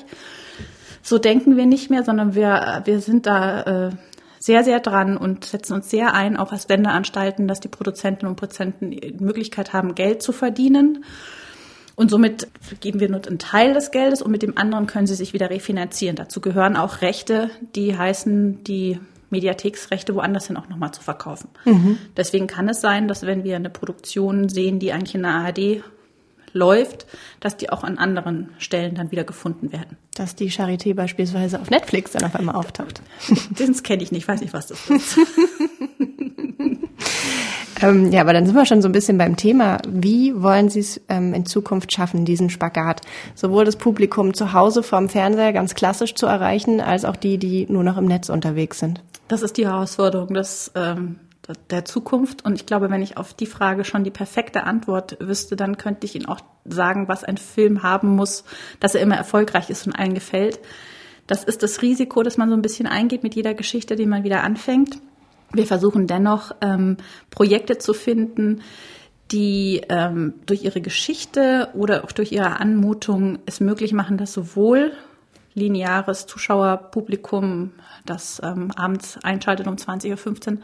So 1.03 1.19
denken 1.19 1.57
wir 1.57 1.67
nicht 1.67 1.91
mehr, 1.91 2.03
sondern 2.03 2.35
wir, 2.35 2.83
wir 2.85 3.01
sind 3.01 3.27
da 3.27 3.89
äh, 3.89 3.91
sehr, 4.39 4.65
sehr 4.65 4.81
dran 4.81 5.17
und 5.17 5.45
setzen 5.45 5.75
uns 5.75 5.91
sehr 5.91 6.15
ein, 6.15 6.37
auch 6.37 6.53
als 6.53 6.65
Sendeanstalten, 6.65 7.49
dass 7.49 7.61
die 7.61 7.69
Produzentinnen 7.69 8.31
und 8.31 8.37
Produzenten 8.37 8.91
die 8.91 9.17
Möglichkeit 9.19 9.73
haben, 9.73 9.95
Geld 9.95 10.23
zu 10.23 10.33
verdienen. 10.33 11.05
Und 11.97 12.11
somit 12.11 12.49
geben 12.81 13.01
wir 13.01 13.09
nur 13.09 13.27
einen 13.27 13.39
Teil 13.39 13.73
des 13.73 13.91
Geldes 13.91 14.21
und 14.21 14.31
mit 14.31 14.43
dem 14.43 14.59
anderen 14.59 14.87
können 14.87 15.07
sie 15.07 15.15
sich 15.15 15.33
wieder 15.33 15.51
refinanzieren. 15.51 16.17
Dazu 16.17 16.41
gehören 16.41 16.77
auch 16.77 17.03
Rechte, 17.03 17.51
die 17.75 17.97
heißen, 17.97 18.65
die 18.65 18.99
Mediatheksrechte 19.31 20.15
woanders 20.15 20.49
hin 20.49 20.57
auch 20.57 20.69
nochmal 20.69 20.93
zu 20.93 21.03
verkaufen. 21.03 21.49
Mhm. 21.65 21.99
Deswegen 22.17 22.47
kann 22.47 22.69
es 22.69 22.81
sein, 22.81 23.09
dass 23.09 23.25
wenn 23.27 23.45
wir 23.45 23.57
eine 23.57 23.71
Produktion 23.71 24.49
sehen, 24.49 24.79
die 24.79 24.93
eigentlich 24.93 25.15
in 25.15 25.23
der 25.23 25.33
ARD 25.33 25.83
läuft, 26.55 27.07
dass 27.41 27.59
die 27.59 27.71
auch 27.71 27.85
an 27.85 27.99
anderen 27.99 28.51
Stellen 28.59 28.95
dann 28.95 29.11
wieder 29.11 29.25
gefunden 29.25 29.73
werden. 29.73 29.99
Dass 30.15 30.35
die 30.35 30.51
Charité 30.51 30.95
beispielsweise 30.95 31.61
auf 31.61 31.69
Netflix 31.69 32.13
dann 32.13 32.25
auf 32.25 32.35
einmal 32.35 32.55
auftaucht. 32.55 33.03
Das 33.59 33.83
kenne 33.83 34.03
ich 34.03 34.13
nicht, 34.13 34.27
weiß 34.27 34.41
nicht, 34.41 34.53
was 34.53 34.69
das 34.69 34.79
ist. 34.89 35.19
ähm, 37.83 38.13
ja, 38.13 38.21
aber 38.21 38.33
dann 38.33 38.47
sind 38.47 38.55
wir 38.55 38.67
schon 38.67 38.83
so 38.83 38.89
ein 38.89 38.93
bisschen 38.93 39.19
beim 39.19 39.37
Thema. 39.37 39.79
Wie 39.89 40.41
wollen 40.41 40.69
Sie 40.69 40.81
es 40.81 41.01
ähm, 41.09 41.35
in 41.35 41.47
Zukunft 41.47 41.93
schaffen, 41.93 42.25
diesen 42.25 42.51
Spagat? 42.51 43.01
Sowohl 43.35 43.65
das 43.65 43.77
Publikum 43.77 44.35
zu 44.35 44.53
Hause 44.53 44.83
vorm 44.83 45.09
Fernseher 45.09 45.53
ganz 45.53 45.75
klassisch 45.75 46.15
zu 46.15 46.27
erreichen, 46.27 46.81
als 46.81 47.05
auch 47.05 47.17
die, 47.17 47.39
die 47.39 47.67
nur 47.69 47.85
noch 47.85 47.97
im 47.97 48.07
Netz 48.07 48.29
unterwegs 48.29 48.79
sind. 48.79 49.03
Das 49.29 49.43
ist 49.43 49.57
die 49.57 49.67
Herausforderung. 49.67 50.35
Das 50.35 50.71
ähm, 50.75 51.17
der 51.71 51.85
Zukunft. 51.85 52.45
Und 52.45 52.55
ich 52.55 52.67
glaube, 52.67 52.91
wenn 52.91 53.03
ich 53.03 53.17
auf 53.17 53.35
die 53.35 53.47
Frage 53.47 53.85
schon 53.85 54.05
die 54.05 54.11
perfekte 54.11 54.65
Antwort 54.65 55.17
wüsste, 55.21 55.57
dann 55.57 55.77
könnte 55.77 56.07
ich 56.07 56.15
Ihnen 56.15 56.27
auch 56.27 56.41
sagen, 56.65 57.09
was 57.09 57.25
ein 57.25 57.37
Film 57.37 57.83
haben 57.83 58.09
muss, 58.09 58.45
dass 58.81 58.95
er 58.95 59.03
immer 59.03 59.17
erfolgreich 59.17 59.71
ist 59.71 59.87
und 59.87 59.95
allen 59.95 60.15
gefällt. 60.15 60.61
Das 61.27 61.45
ist 61.45 61.63
das 61.63 61.83
Risiko, 61.83 62.23
das 62.23 62.37
man 62.37 62.51
so 62.51 62.57
ein 62.57 62.63
bisschen 62.63 62.87
eingeht 62.87 63.23
mit 63.23 63.35
jeder 63.35 63.55
Geschichte, 63.55 63.97
die 63.97 64.07
man 64.07 64.25
wieder 64.25 64.43
anfängt. 64.43 64.99
Wir 65.53 65.67
versuchen 65.67 66.07
dennoch, 66.07 66.53
ähm, 66.61 66.97
Projekte 67.31 67.79
zu 67.79 67.95
finden, 67.95 68.63
die 69.31 69.83
ähm, 69.89 70.35
durch 70.47 70.65
ihre 70.65 70.81
Geschichte 70.81 71.69
oder 71.75 72.05
auch 72.05 72.13
durch 72.13 72.33
ihre 72.33 72.61
Anmutung 72.61 73.39
es 73.47 73.61
möglich 73.61 73.93
machen, 73.93 74.19
dass 74.19 74.33
sowohl 74.33 74.93
lineares 75.55 76.27
Zuschauerpublikum, 76.27 77.73
das 78.05 78.41
ähm, 78.45 78.71
abends 78.73 79.19
einschaltet 79.23 79.67
um 79.67 79.77
20.15 79.77 80.53
Uhr, 80.53 80.59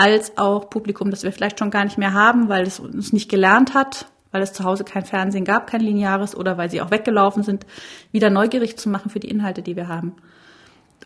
als 0.00 0.38
auch 0.38 0.70
Publikum, 0.70 1.10
das 1.10 1.24
wir 1.24 1.32
vielleicht 1.32 1.58
schon 1.58 1.70
gar 1.70 1.84
nicht 1.84 1.98
mehr 1.98 2.14
haben, 2.14 2.48
weil 2.48 2.66
es 2.66 2.80
uns 2.80 3.12
nicht 3.12 3.28
gelernt 3.28 3.74
hat, 3.74 4.06
weil 4.32 4.40
es 4.40 4.54
zu 4.54 4.64
Hause 4.64 4.82
kein 4.82 5.04
Fernsehen 5.04 5.44
gab, 5.44 5.66
kein 5.66 5.82
lineares 5.82 6.34
oder 6.34 6.56
weil 6.56 6.70
sie 6.70 6.80
auch 6.80 6.90
weggelaufen 6.90 7.42
sind, 7.42 7.66
wieder 8.10 8.30
neugierig 8.30 8.78
zu 8.78 8.88
machen 8.88 9.10
für 9.10 9.20
die 9.20 9.28
Inhalte, 9.28 9.60
die 9.60 9.76
wir 9.76 9.88
haben. 9.88 10.16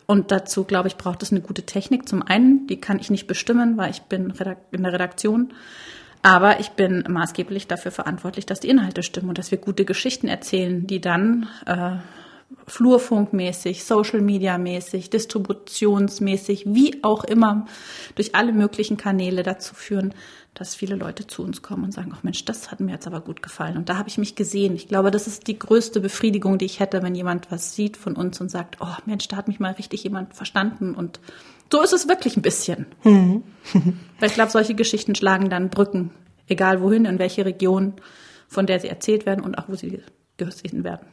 Und 0.05 0.31
dazu, 0.31 0.63
glaube 0.63 0.87
ich, 0.87 0.95
braucht 0.95 1.23
es 1.23 1.31
eine 1.31 1.41
gute 1.41 1.63
Technik. 1.63 2.07
Zum 2.07 2.23
einen, 2.23 2.67
die 2.67 2.79
kann 2.79 2.97
ich 2.97 3.09
nicht 3.09 3.27
bestimmen, 3.27 3.75
weil 3.75 3.91
ich 3.91 4.03
bin 4.03 4.33
in 4.71 4.83
der 4.83 4.93
Redaktion. 4.93 5.51
Aber 6.21 6.61
ich 6.61 6.69
bin 6.69 7.03
maßgeblich 7.05 7.67
dafür 7.67 7.91
verantwortlich, 7.91 8.45
dass 8.45 8.61
die 8.61 8.69
Inhalte 8.69 9.03
stimmen 9.03 9.27
und 9.27 9.37
dass 9.37 9.51
wir 9.51 9.57
gute 9.57 9.83
Geschichten 9.83 10.29
erzählen, 10.29 10.87
die 10.87 11.01
dann 11.01 11.49
äh, 11.65 11.97
Flurfunkmäßig, 12.67 13.83
Social 13.83 14.21
Media 14.21 14.57
mäßig, 14.57 15.09
distributionsmäßig, 15.09 16.65
wie 16.67 17.03
auch 17.03 17.23
immer, 17.23 17.65
durch 18.15 18.35
alle 18.35 18.53
möglichen 18.53 18.97
Kanäle 18.97 19.43
dazu 19.43 19.75
führen, 19.75 20.13
dass 20.53 20.73
viele 20.73 20.95
Leute 20.95 21.27
zu 21.27 21.43
uns 21.43 21.61
kommen 21.61 21.83
und 21.83 21.91
sagen, 21.91 22.11
ach 22.15 22.23
Mensch, 22.23 22.45
das 22.45 22.71
hat 22.71 22.79
mir 22.79 22.93
jetzt 22.93 23.07
aber 23.07 23.21
gut 23.21 23.43
gefallen. 23.43 23.77
Und 23.77 23.89
da 23.89 23.97
habe 23.97 24.09
ich 24.09 24.17
mich 24.17 24.35
gesehen. 24.35 24.75
Ich 24.75 24.87
glaube, 24.87 25.11
das 25.11 25.27
ist 25.27 25.47
die 25.47 25.59
größte 25.59 25.99
Befriedigung, 25.99 26.57
die 26.57 26.65
ich 26.65 26.79
hätte, 26.79 27.03
wenn 27.03 27.13
jemand 27.13 27.51
was 27.51 27.75
sieht 27.75 27.97
von 27.97 28.15
uns 28.15 28.39
und 28.39 28.49
sagt, 28.49 28.77
oh 28.79 28.95
Mensch, 29.05 29.27
da 29.27 29.35
hat 29.35 29.47
mich 29.47 29.59
mal 29.59 29.73
richtig 29.73 30.03
jemand 30.03 30.33
verstanden. 30.33 30.95
Und 30.95 31.19
so 31.71 31.81
ist 31.81 31.93
es 31.93 32.07
wirklich 32.07 32.37
ein 32.37 32.41
bisschen. 32.41 32.85
Mhm. 33.03 33.43
Weil 34.19 34.29
ich 34.29 34.35
glaube, 34.35 34.51
solche 34.51 34.75
Geschichten 34.75 35.13
schlagen 35.13 35.49
dann 35.49 35.69
Brücken, 35.69 36.11
egal 36.47 36.81
wohin, 36.81 37.05
in 37.05 37.19
welche 37.19 37.45
Region, 37.45 37.93
von 38.47 38.65
der 38.65 38.79
sie 38.79 38.87
erzählt 38.87 39.25
werden 39.25 39.43
und 39.43 39.57
auch 39.57 39.67
wo 39.67 39.75
sie 39.75 40.01
gesehen 40.37 40.83
werden. 40.83 41.05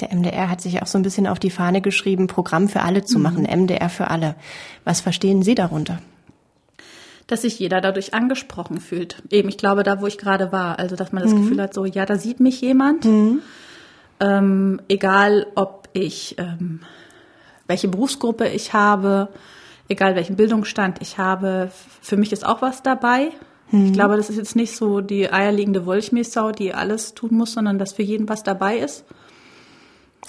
Der 0.00 0.12
MDR 0.14 0.48
hat 0.48 0.60
sich 0.60 0.82
auch 0.82 0.86
so 0.86 0.98
ein 0.98 1.02
bisschen 1.02 1.26
auf 1.26 1.38
die 1.38 1.50
Fahne 1.50 1.80
geschrieben, 1.80 2.26
Programm 2.26 2.68
für 2.68 2.80
alle 2.80 3.04
zu 3.04 3.18
machen, 3.18 3.42
mhm. 3.42 3.64
MDR 3.64 3.88
für 3.88 4.08
alle. 4.10 4.34
Was 4.84 5.00
verstehen 5.00 5.42
Sie 5.42 5.54
darunter? 5.54 6.00
Dass 7.26 7.42
sich 7.42 7.58
jeder 7.58 7.80
dadurch 7.80 8.14
angesprochen 8.14 8.80
fühlt. 8.80 9.22
Eben, 9.30 9.48
ich 9.48 9.58
glaube, 9.58 9.82
da, 9.82 10.00
wo 10.00 10.06
ich 10.06 10.18
gerade 10.18 10.52
war, 10.52 10.78
also 10.78 10.96
dass 10.96 11.12
man 11.12 11.22
das 11.22 11.32
mhm. 11.32 11.42
Gefühl 11.42 11.62
hat, 11.62 11.74
so, 11.74 11.84
ja, 11.84 12.06
da 12.06 12.16
sieht 12.16 12.40
mich 12.40 12.60
jemand. 12.60 13.04
Mhm. 13.04 13.40
Ähm, 14.20 14.80
egal, 14.88 15.46
ob 15.54 15.88
ich, 15.92 16.36
ähm, 16.38 16.80
welche 17.66 17.88
Berufsgruppe 17.88 18.48
ich 18.48 18.72
habe, 18.72 19.28
egal 19.88 20.14
welchen 20.14 20.36
Bildungsstand 20.36 20.98
ich 21.00 21.18
habe, 21.18 21.70
für 22.00 22.16
mich 22.16 22.32
ist 22.32 22.46
auch 22.46 22.62
was 22.62 22.82
dabei. 22.82 23.28
Ich 23.72 23.78
mhm. 23.78 23.92
glaube, 23.92 24.16
das 24.16 24.30
ist 24.30 24.36
jetzt 24.36 24.56
nicht 24.56 24.76
so 24.76 25.00
die 25.00 25.32
eierlegende 25.32 25.86
Wollchmilchsau, 25.86 26.50
die 26.50 26.74
alles 26.74 27.14
tun 27.14 27.34
muss, 27.34 27.52
sondern 27.52 27.78
dass 27.78 27.92
für 27.92 28.02
jeden 28.02 28.28
was 28.28 28.42
dabei 28.42 28.78
ist. 28.78 29.04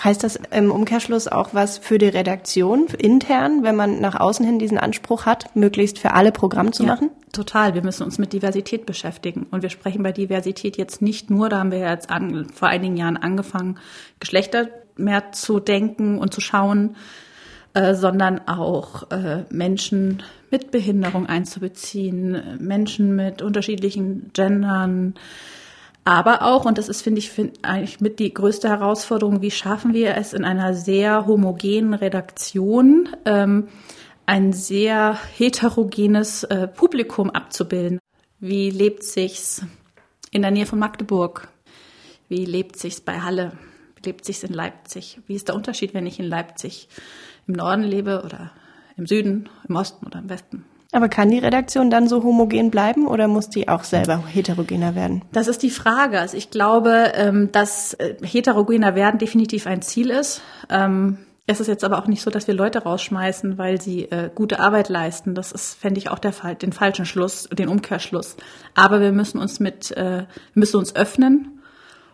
Heißt 0.04 0.24
das 0.24 0.40
im 0.52 0.72
Umkehrschluss 0.72 1.28
auch 1.28 1.54
was 1.54 1.78
für 1.78 1.98
die 1.98 2.08
Redaktion 2.08 2.88
intern, 2.98 3.64
wenn 3.64 3.76
man 3.76 4.00
nach 4.00 4.20
außen 4.20 4.46
hin 4.46 4.58
diesen 4.58 4.78
Anspruch 4.78 5.26
hat, 5.26 5.56
möglichst 5.56 6.00
für 6.00 6.14
alle 6.14 6.32
Programm 6.32 6.72
zu 6.72 6.84
ja, 6.84 6.94
machen? 6.94 7.12
Total. 7.34 7.76
Wir 7.76 7.84
müssen 7.84 8.04
uns 8.04 8.18
mit 8.18 8.34
Diversität 8.34 8.86
beschäftigen. 8.86 9.48
Und 9.52 9.62
wir 9.62 9.70
sprechen 9.70 10.02
bei 10.02 10.12
Diversität 10.12 10.78
jetzt 10.78 11.02
nicht 11.02 11.30
nur, 11.30 11.50
da 11.50 11.60
haben 11.60 11.72
wir 11.72 11.80
jetzt 11.80 12.10
an, 12.10 12.48
vor 12.54 12.70
einigen 12.70 12.98
Jahren 12.98 13.18
angefangen, 13.18 13.78
Geschlechter 14.20 14.70
mehr 14.98 15.34
zu 15.34 15.60
denken 15.60 16.18
und 16.18 16.34
zu 16.34 16.42
schauen, 16.42 16.96
äh, 17.74 17.94
sondern 17.94 18.48
auch 18.48 19.12
äh, 19.12 19.46
Menschen 19.50 20.24
mit 20.50 20.72
Behinderung 20.72 21.28
einzubeziehen, 21.28 22.58
Menschen 22.60 23.16
mit 23.16 23.42
unterschiedlichen 23.42 24.32
Gendern, 24.34 25.16
aber 26.04 26.42
auch, 26.44 26.66
und 26.66 26.78
das 26.78 26.90
ist, 26.90 27.02
finde 27.02 27.20
ich, 27.20 27.30
find, 27.30 27.64
eigentlich 27.64 28.02
mit 28.02 28.20
die 28.20 28.34
größte 28.34 28.70
Herausforderung, 28.70 29.42
wie 29.42 29.52
schaffen 29.52 29.94
wir 29.94 30.16
es 30.18 30.34
in 30.34 30.44
einer 30.46 30.74
sehr 30.74 31.28
homogenen 31.28 31.94
Redaktion, 31.94 33.10
ähm, 33.26 33.68
ein 34.26 34.54
sehr 34.54 35.18
heterogenes 35.38 36.44
äh, 36.46 36.68
Publikum 36.68 37.30
abzubilden. 37.30 38.00
Wie 38.40 38.72
lebt 38.72 39.04
sich's 39.04 39.64
in 40.32 40.42
der 40.42 40.52
Nähe 40.52 40.66
von 40.66 40.80
Magdeburg? 40.80 41.50
Wie 42.28 42.46
lebt 42.46 42.78
sich's 42.78 43.02
bei 43.02 43.20
Halle? 43.20 43.52
Wie 43.96 44.10
lebt 44.10 44.26
sich's 44.26 44.44
in 44.44 44.54
Leipzig? 44.54 45.20
Wie 45.28 45.36
ist 45.36 45.50
der 45.50 45.56
Unterschied, 45.56 45.94
wenn 45.94 46.08
ich 46.08 46.20
in 46.20 46.26
Leipzig 46.26 46.88
im 47.46 47.56
Norden 47.56 47.84
lebe 47.84 48.24
oder 48.24 48.52
im 48.98 49.06
Süden, 49.06 49.50
im 49.68 49.76
Osten 49.76 50.08
oder 50.08 50.20
im 50.20 50.30
Westen? 50.30 50.66
Aber 50.94 51.08
kann 51.08 51.32
die 51.32 51.40
Redaktion 51.40 51.90
dann 51.90 52.08
so 52.08 52.24
homogen 52.24 52.70
bleiben 52.70 53.08
oder 53.08 53.28
muss 53.30 53.50
die 53.50 53.70
auch 53.70 53.86
selber 53.86 54.24
heterogener 54.28 54.94
werden? 54.94 55.22
Das 55.32 55.48
ist 55.48 55.64
die 55.64 55.70
Frage. 55.70 56.20
Also 56.20 56.36
ich 56.36 56.52
glaube, 56.52 57.14
ähm, 57.16 57.50
dass 57.52 57.94
äh, 57.94 58.16
heterogener 58.22 58.94
werden 58.94 59.18
definitiv 59.18 59.68
ein 59.68 59.82
Ziel 59.82 60.10
ist. 60.10 60.42
Ähm, 60.70 61.20
es 61.48 61.60
ist 61.60 61.68
jetzt 61.68 61.84
aber 61.84 61.98
auch 61.98 62.08
nicht 62.08 62.22
so, 62.22 62.30
dass 62.30 62.48
wir 62.48 62.54
Leute 62.54 62.84
rausschmeißen, 62.84 63.58
weil 63.58 63.82
sie 63.82 64.04
äh, 64.06 64.30
gute 64.34 64.60
Arbeit 64.60 64.90
leisten. 64.90 65.34
Das 65.34 65.52
ist, 65.52 65.74
fände 65.76 65.98
ich, 65.98 66.10
auch 66.10 66.20
der 66.20 66.34
Fall, 66.34 66.56
den 66.56 66.74
falschen 66.74 67.06
Schluss, 67.06 67.48
den 67.52 67.70
Umkehrschluss. 67.70 68.36
Aber 68.76 69.00
wir 69.00 69.12
müssen 69.14 69.40
uns 69.40 69.60
mit, 69.60 69.92
äh, 69.92 70.26
müssen 70.54 70.78
uns 70.78 70.96
öffnen 70.96 71.62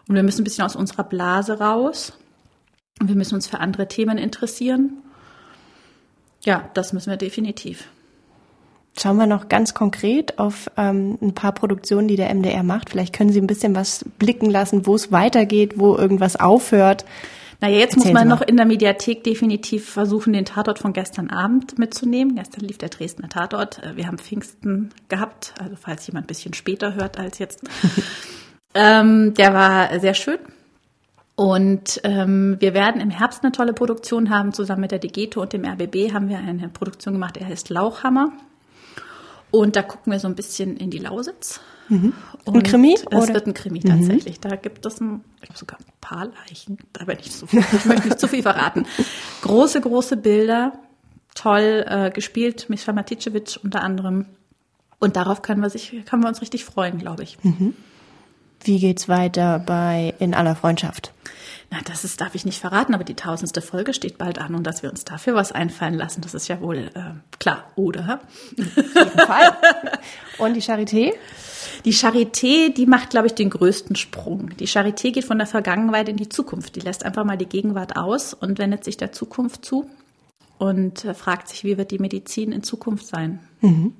und 0.07 0.15
wir 0.15 0.23
müssen 0.23 0.41
ein 0.41 0.43
bisschen 0.43 0.65
aus 0.65 0.75
unserer 0.75 1.03
Blase 1.03 1.59
raus. 1.59 2.13
Und 2.99 3.09
wir 3.09 3.15
müssen 3.15 3.35
uns 3.35 3.47
für 3.47 3.59
andere 3.59 3.87
Themen 3.87 4.17
interessieren. 4.17 5.03
Ja, 6.43 6.69
das 6.73 6.93
müssen 6.93 7.09
wir 7.09 7.17
definitiv. 7.17 7.89
Schauen 8.99 9.17
wir 9.17 9.27
noch 9.27 9.47
ganz 9.47 9.73
konkret 9.73 10.39
auf 10.39 10.71
ähm, 10.75 11.17
ein 11.21 11.35
paar 11.35 11.51
Produktionen, 11.51 12.07
die 12.07 12.15
der 12.15 12.33
MDR 12.33 12.63
macht. 12.63 12.89
Vielleicht 12.89 13.13
können 13.13 13.31
Sie 13.31 13.39
ein 13.39 13.47
bisschen 13.47 13.75
was 13.75 14.03
blicken 14.17 14.49
lassen, 14.49 14.87
wo 14.87 14.95
es 14.95 15.11
weitergeht, 15.11 15.73
wo 15.77 15.95
irgendwas 15.95 16.35
aufhört. 16.35 17.05
Naja, 17.59 17.77
jetzt 17.77 17.95
Erzählen 17.95 18.13
muss 18.13 18.21
man 18.21 18.27
noch 18.27 18.41
in 18.41 18.57
der 18.57 18.65
Mediathek 18.65 19.23
definitiv 19.23 19.89
versuchen, 19.89 20.33
den 20.33 20.45
Tatort 20.45 20.79
von 20.79 20.93
gestern 20.93 21.29
Abend 21.29 21.79
mitzunehmen. 21.79 22.35
Gestern 22.35 22.61
lief 22.61 22.77
der 22.77 22.89
Dresdner 22.89 23.29
Tatort. 23.29 23.83
Äh, 23.83 23.95
wir 23.95 24.07
haben 24.07 24.17
Pfingsten 24.17 24.89
gehabt, 25.09 25.53
also 25.59 25.75
falls 25.75 26.05
jemand 26.07 26.25
ein 26.25 26.27
bisschen 26.27 26.53
später 26.53 26.95
hört 26.95 27.19
als 27.19 27.39
jetzt. 27.39 27.61
ähm, 28.73 29.33
der 29.35 29.53
war 29.53 29.99
sehr 29.99 30.13
schön. 30.13 30.39
Und 31.35 32.01
ähm, 32.03 32.57
wir 32.59 32.73
werden 32.73 32.99
im 32.99 33.11
Herbst 33.11 33.43
eine 33.43 33.51
tolle 33.51 33.73
Produktion 33.73 34.31
haben. 34.31 34.53
Zusammen 34.53 34.81
mit 34.81 34.91
der 34.91 34.99
Degeto 34.99 35.41
und 35.41 35.53
dem 35.53 35.65
RBB 35.65 36.11
haben 36.13 36.29
wir 36.29 36.39
eine 36.39 36.69
Produktion 36.69 37.13
gemacht, 37.13 37.35
die 37.39 37.45
heißt 37.45 37.69
Lauchhammer. 37.69 38.31
Und 39.51 39.75
da 39.75 39.81
gucken 39.81 40.11
wir 40.11 40.19
so 40.19 40.27
ein 40.27 40.35
bisschen 40.35 40.77
in 40.77 40.89
die 40.89 40.99
Lausitz. 40.99 41.59
Mhm. 41.89 42.13
Ein 42.45 42.63
Krimi? 42.63 42.95
Das 43.09 43.23
oder? 43.23 43.33
wird 43.33 43.47
ein 43.47 43.53
Krimi 43.53 43.79
tatsächlich. 43.79 44.37
Mhm. 44.37 44.49
Da 44.49 44.55
gibt 44.55 44.85
es 44.85 44.99
ein, 44.99 45.23
ich 45.35 45.41
glaube 45.43 45.59
sogar 45.59 45.79
ein 45.79 45.85
paar 46.01 46.27
Leichen. 46.27 46.77
Da 46.93 47.07
werde 47.07 47.21
ich, 47.21 47.31
so 47.31 47.47
viel, 47.47 47.63
ich 47.71 47.85
möchte 47.85 48.07
nicht 48.07 48.19
zu 48.19 48.27
viel 48.27 48.41
verraten. 48.41 48.85
Große, 49.41 49.79
große 49.81 50.17
Bilder, 50.17 50.73
toll 51.33 51.85
äh, 51.87 52.11
gespielt, 52.11 52.69
Mischa 52.69 52.91
Maticevic 52.91 53.59
unter 53.63 53.83
anderem. 53.83 54.25
Und 54.99 55.15
darauf 55.15 55.41
können 55.41 55.61
wir, 55.61 55.69
sich, 55.69 55.91
können 56.05 56.23
wir 56.23 56.27
uns 56.27 56.41
richtig 56.41 56.65
freuen, 56.65 56.97
glaube 56.97 57.23
ich. 57.23 57.37
Mhm. 57.43 57.73
Wie 58.63 58.79
geht's 58.79 59.07
weiter 59.07 59.59
bei 59.59 60.13
In 60.19 60.33
aller 60.33 60.55
Freundschaft? 60.55 61.13
Na, 61.69 61.79
das 61.83 62.05
ist, 62.05 62.21
darf 62.21 62.33
ich 62.33 62.45
nicht 62.45 62.59
verraten, 62.59 62.93
aber 62.93 63.03
die 63.03 63.15
tausendste 63.15 63.61
Folge 63.61 63.93
steht 63.93 64.17
bald 64.17 64.39
an 64.39 64.55
und 64.55 64.63
dass 64.63 64.83
wir 64.83 64.89
uns 64.89 65.03
dafür 65.03 65.35
was 65.35 65.51
einfallen 65.51 65.95
lassen, 65.95 66.21
das 66.21 66.33
ist 66.33 66.47
ja 66.47 66.61
wohl 66.61 66.89
äh, 66.93 67.37
klar, 67.39 67.65
oder? 67.75 68.21
Auf 68.57 68.95
jeden 68.95 69.19
Fall. 69.19 69.57
Und 70.37 70.53
die 70.53 70.61
Charité? 70.61 71.13
Die 71.83 71.93
Charité, 71.93 72.73
die 72.73 72.85
macht, 72.85 73.09
glaube 73.09 73.27
ich, 73.27 73.33
den 73.33 73.49
größten 73.49 73.95
Sprung. 73.97 74.51
Die 74.57 74.67
Charité 74.67 75.11
geht 75.11 75.25
von 75.25 75.37
der 75.37 75.47
Vergangenheit 75.47 76.07
in 76.07 76.15
die 76.15 76.29
Zukunft. 76.29 76.75
Die 76.75 76.79
lässt 76.79 77.03
einfach 77.03 77.25
mal 77.25 77.37
die 77.37 77.47
Gegenwart 77.47 77.97
aus 77.97 78.33
und 78.33 78.59
wendet 78.59 78.85
sich 78.85 78.95
der 78.95 79.11
Zukunft 79.11 79.65
zu 79.65 79.89
und 80.57 81.03
äh, 81.03 81.13
fragt 81.13 81.49
sich, 81.49 81.63
wie 81.65 81.77
wird 81.77 81.91
die 81.91 81.99
Medizin 81.99 82.51
in 82.53 82.63
Zukunft 82.63 83.07
sein? 83.07 83.39
Mhm. 83.61 83.93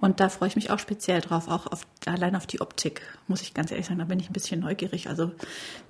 Und 0.00 0.20
da 0.20 0.28
freue 0.28 0.48
ich 0.48 0.56
mich 0.56 0.70
auch 0.70 0.78
speziell 0.78 1.20
drauf, 1.20 1.48
auch 1.48 1.66
auf, 1.66 1.86
allein 2.06 2.36
auf 2.36 2.46
die 2.46 2.60
Optik, 2.60 3.02
muss 3.26 3.42
ich 3.42 3.52
ganz 3.52 3.70
ehrlich 3.70 3.86
sagen, 3.86 3.98
da 3.98 4.04
bin 4.04 4.20
ich 4.20 4.30
ein 4.30 4.32
bisschen 4.32 4.60
neugierig. 4.60 5.08
Also 5.08 5.32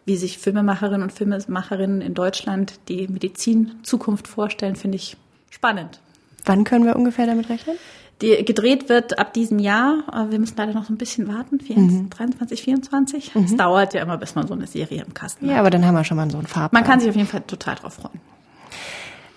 wie 0.06 0.16
sich 0.16 0.38
Filmemacherinnen 0.38 1.02
und 1.02 1.12
Filmemacherinnen 1.12 2.00
in 2.00 2.14
Deutschland 2.14 2.80
die 2.88 3.06
Medizin-Zukunft 3.06 4.26
vorstellen, 4.26 4.76
finde 4.76 4.96
ich 4.96 5.16
spannend. 5.50 6.00
Wann 6.46 6.64
können 6.64 6.86
wir 6.86 6.96
ungefähr 6.96 7.26
damit 7.26 7.50
rechnen? 7.50 7.76
Die 8.22 8.44
gedreht 8.44 8.88
wird 8.88 9.18
ab 9.18 9.32
diesem 9.32 9.58
Jahr. 9.58 10.26
Wir 10.30 10.40
müssen 10.40 10.56
leider 10.56 10.72
noch 10.72 10.84
so 10.84 10.92
ein 10.92 10.98
bisschen 10.98 11.28
warten. 11.28 11.60
24, 11.60 12.02
mhm. 12.02 12.10
23, 12.10 12.62
24. 12.62 13.32
Es 13.36 13.52
mhm. 13.52 13.56
dauert 13.56 13.94
ja 13.94 14.02
immer, 14.02 14.16
bis 14.16 14.34
man 14.34 14.48
so 14.48 14.54
eine 14.54 14.66
Serie 14.66 15.04
im 15.06 15.14
Kasten 15.14 15.46
hat. 15.46 15.52
Ja, 15.52 15.60
aber 15.60 15.70
dann 15.70 15.84
haben 15.86 15.94
wir 15.94 16.02
schon 16.02 16.16
mal 16.16 16.28
so 16.30 16.38
einen 16.38 16.46
Farb. 16.46 16.72
Man 16.72 16.82
kann 16.82 16.98
sich 16.98 17.08
auf 17.08 17.14
jeden 17.14 17.28
Fall 17.28 17.42
total 17.42 17.76
drauf 17.76 17.94
freuen. 17.94 18.20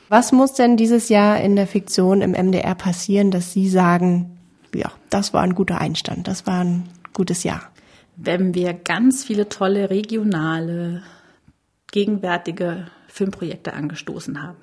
Was 0.09 0.31
muss 0.31 0.53
denn 0.53 0.77
dieses 0.77 1.09
Jahr 1.09 1.39
in 1.39 1.55
der 1.55 1.67
Fiktion 1.67 2.21
im 2.21 2.31
MDR 2.31 2.75
passieren, 2.75 3.29
dass 3.29 3.53
Sie 3.53 3.69
sagen, 3.69 4.37
ja, 4.75 4.91
das 5.09 5.33
war 5.33 5.41
ein 5.41 5.55
guter 5.55 5.79
Einstand, 5.79 6.27
das 6.27 6.47
war 6.47 6.63
ein 6.63 6.89
gutes 7.13 7.43
Jahr. 7.43 7.71
Wenn 8.15 8.53
wir 8.53 8.73
ganz 8.73 9.23
viele 9.23 9.49
tolle 9.49 9.89
regionale, 9.89 11.03
gegenwärtige 11.91 12.87
Filmprojekte 13.07 13.73
angestoßen 13.73 14.41
haben. 14.41 14.57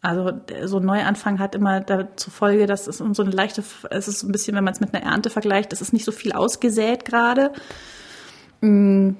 Also 0.00 0.32
so 0.64 0.78
ein 0.78 0.84
Neuanfang 0.84 1.38
hat 1.38 1.54
immer 1.54 1.80
dazu 1.80 2.30
Folge, 2.30 2.66
dass 2.66 2.88
es 2.88 2.98
so 2.98 3.22
eine 3.22 3.30
leichte, 3.30 3.62
es 3.90 4.08
ist 4.08 4.24
ein 4.24 4.32
bisschen, 4.32 4.56
wenn 4.56 4.64
man 4.64 4.74
es 4.74 4.80
mit 4.80 4.92
einer 4.92 5.04
Ernte 5.04 5.30
vergleicht, 5.30 5.72
es 5.72 5.80
ist 5.80 5.92
nicht 5.92 6.04
so 6.04 6.10
viel 6.10 6.32
ausgesät 6.32 7.04
gerade. 7.04 7.52
Mm, 8.60 9.10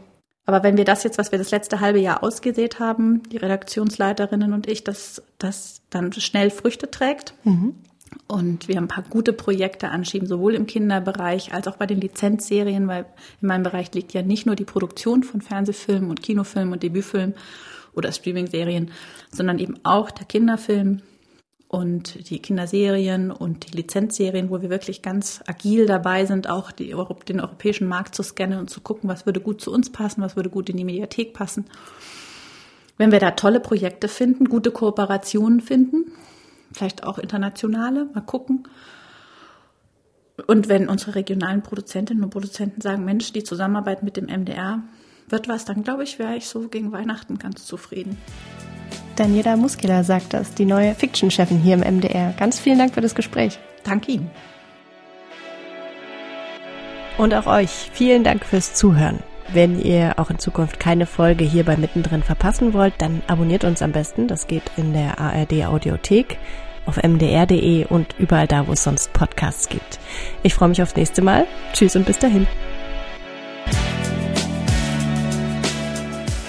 aber 0.45 0.65
wenn 0.65 0.77
wir 0.77 0.85
das 0.85 1.05
jetzt, 1.05 1.19
was 1.19 1.31
wir 1.31 1.39
das 1.39 1.53
letzte 1.53 1.79
halbe 1.79 2.01
Jahr 2.01 2.25
ausgesät 2.25 2.81
haben, 2.81 3.23
die 3.31 3.37
Redaktionsleiterinnen 3.37 4.53
und 4.53 4.67
ich, 4.67 4.83
dass 4.83 5.23
das 5.39 5.83
dann 5.91 6.13
schnell 6.13 6.51
Früchte 6.51 6.91
trägt, 6.91 7.35
mhm. 7.45 7.77
Und 8.27 8.69
wir 8.69 8.79
ein 8.79 8.89
paar 8.89 9.05
gute 9.05 9.33
Projekte 9.33 9.89
anschieben, 9.89 10.27
sowohl 10.27 10.55
im 10.55 10.67
Kinderbereich 10.67 11.53
als 11.53 11.69
auch 11.69 11.77
bei 11.77 11.87
den 11.87 12.01
Lizenzserien, 12.01 12.89
weil 12.89 13.07
in 13.41 13.49
meinem 13.49 13.63
Bereich 13.63 13.93
liegt 13.95 14.13
ja 14.13 14.23
nicht 14.23 14.47
nur 14.47 14.57
die 14.57 14.65
Produktion 14.65 15.23
von 15.23 15.41
Fernsehfilmen 15.41 16.11
und 16.11 16.23
Kinofilmen 16.23 16.73
und 16.73 16.83
Debütfilmen 16.83 17.35
oder 17.95 18.13
Streaming-Serien, 18.13 18.91
sondern 19.31 19.59
eben 19.59 19.79
auch 19.85 20.11
der 20.11 20.27
Kinderfilm 20.27 21.03
und 21.69 22.29
die 22.29 22.39
Kinderserien 22.39 23.31
und 23.31 23.67
die 23.67 23.77
Lizenzserien, 23.77 24.51
wo 24.51 24.61
wir 24.61 24.69
wirklich 24.69 25.01
ganz 25.01 25.43
agil 25.47 25.87
dabei 25.87 26.27
sind, 26.27 26.49
auch 26.49 26.71
die, 26.71 26.95
den 27.29 27.41
europäischen 27.41 27.89
Markt 27.89 28.15
zu 28.15 28.23
scannen 28.23 28.59
und 28.59 28.69
zu 28.69 28.83
gucken, 28.83 29.09
was 29.09 29.25
würde 29.25 29.41
gut 29.41 29.63
zu 29.63 29.73
uns 29.73 29.91
passen, 29.91 30.21
was 30.21 30.37
würde 30.37 30.51
gut 30.51 30.69
in 30.69 30.77
die 30.77 30.85
Mediathek 30.85 31.33
passen. 31.33 31.65
Wenn 32.99 33.11
wir 33.11 33.21
da 33.21 33.31
tolle 33.31 33.59
Projekte 33.59 34.09
finden, 34.09 34.51
gute 34.51 34.71
Kooperationen 34.71 35.63
finden, 35.63 36.13
vielleicht 36.73 37.05
auch 37.05 37.19
internationale, 37.19 38.07
mal 38.15 38.21
gucken. 38.21 38.69
Und 40.47 40.69
wenn 40.69 40.89
unsere 40.89 41.15
regionalen 41.15 41.63
Produzentinnen 41.63 42.25
und 42.25 42.31
Produzenten 42.31 42.81
sagen, 42.81 43.05
Mensch, 43.05 43.33
die 43.33 43.45
Zusammenarbeit 43.45 44.03
mit 44.03 44.17
dem 44.17 44.27
MDR 44.27 44.83
wird 45.29 45.49
was, 45.49 45.65
dann 45.65 45.83
glaube 45.83 46.05
ich, 46.05 46.19
wäre 46.19 46.37
ich 46.37 46.47
so 46.47 46.69
gegen 46.69 46.93
Weihnachten 46.93 47.39
ganz 47.39 47.67
zufrieden. 47.67 48.19
Daniela 49.17 49.57
Muskela 49.57 50.05
sagt 50.05 50.33
das, 50.33 50.55
die 50.55 50.65
neue 50.65 50.95
Fiction-Chefin 50.95 51.59
hier 51.59 51.75
im 51.75 51.81
MDR. 51.99 52.35
Ganz 52.39 52.59
vielen 52.59 52.79
Dank 52.79 52.95
für 52.95 53.03
das 53.03 53.15
Gespräch. 53.15 53.59
Danke 53.85 54.13
Ihnen. 54.13 54.31
Und 57.19 57.35
auch 57.35 57.47
euch 57.47 57.91
vielen 57.93 58.25
Dank 58.25 58.45
fürs 58.45 58.75
Zuhören. 58.75 59.23
Wenn 59.53 59.81
ihr 59.81 60.15
auch 60.19 60.31
in 60.31 60.39
Zukunft 60.39 60.81
keine 60.81 61.07
Folge 61.07 61.45
hier 61.45 61.65
bei 61.65 61.77
Mittendrin 61.77 62.23
verpassen 62.23 62.73
wollt, 62.73 62.95
dann 62.99 63.23
abonniert 63.27 63.65
uns 63.65 63.83
am 63.83 63.93
besten. 63.93 64.29
Das 64.29 64.47
geht 64.47 64.71
in 64.77 64.93
der 64.93 65.19
ARD 65.19 65.65
Audiothek, 65.67 66.39
auf 66.87 66.97
mdr.de 67.03 67.85
und 67.87 68.15
überall 68.19 68.47
da, 68.47 68.67
wo 68.67 68.73
es 68.73 68.85
sonst 68.85 69.13
Podcasts 69.13 69.69
gibt. 69.69 69.99
Ich 70.43 70.55
freue 70.55 70.69
mich 70.69 70.83
aufs 70.83 70.97
nächste 70.97 71.23
Mal. 71.23 71.47
Tschüss 71.73 71.97
und 71.97 72.07
bis 72.07 72.19
dahin. 72.19 72.47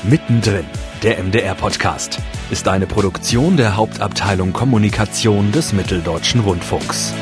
Mittendrin, 0.03 0.65
der 1.01 1.23
MDR-Podcast, 1.23 2.19
ist 2.51 2.67
eine 2.67 2.87
Produktion 2.87 3.55
der 3.55 3.77
Hauptabteilung 3.77 4.51
Kommunikation 4.51 5.51
des 5.51 5.71
Mitteldeutschen 5.71 6.41
Rundfunks. 6.41 7.13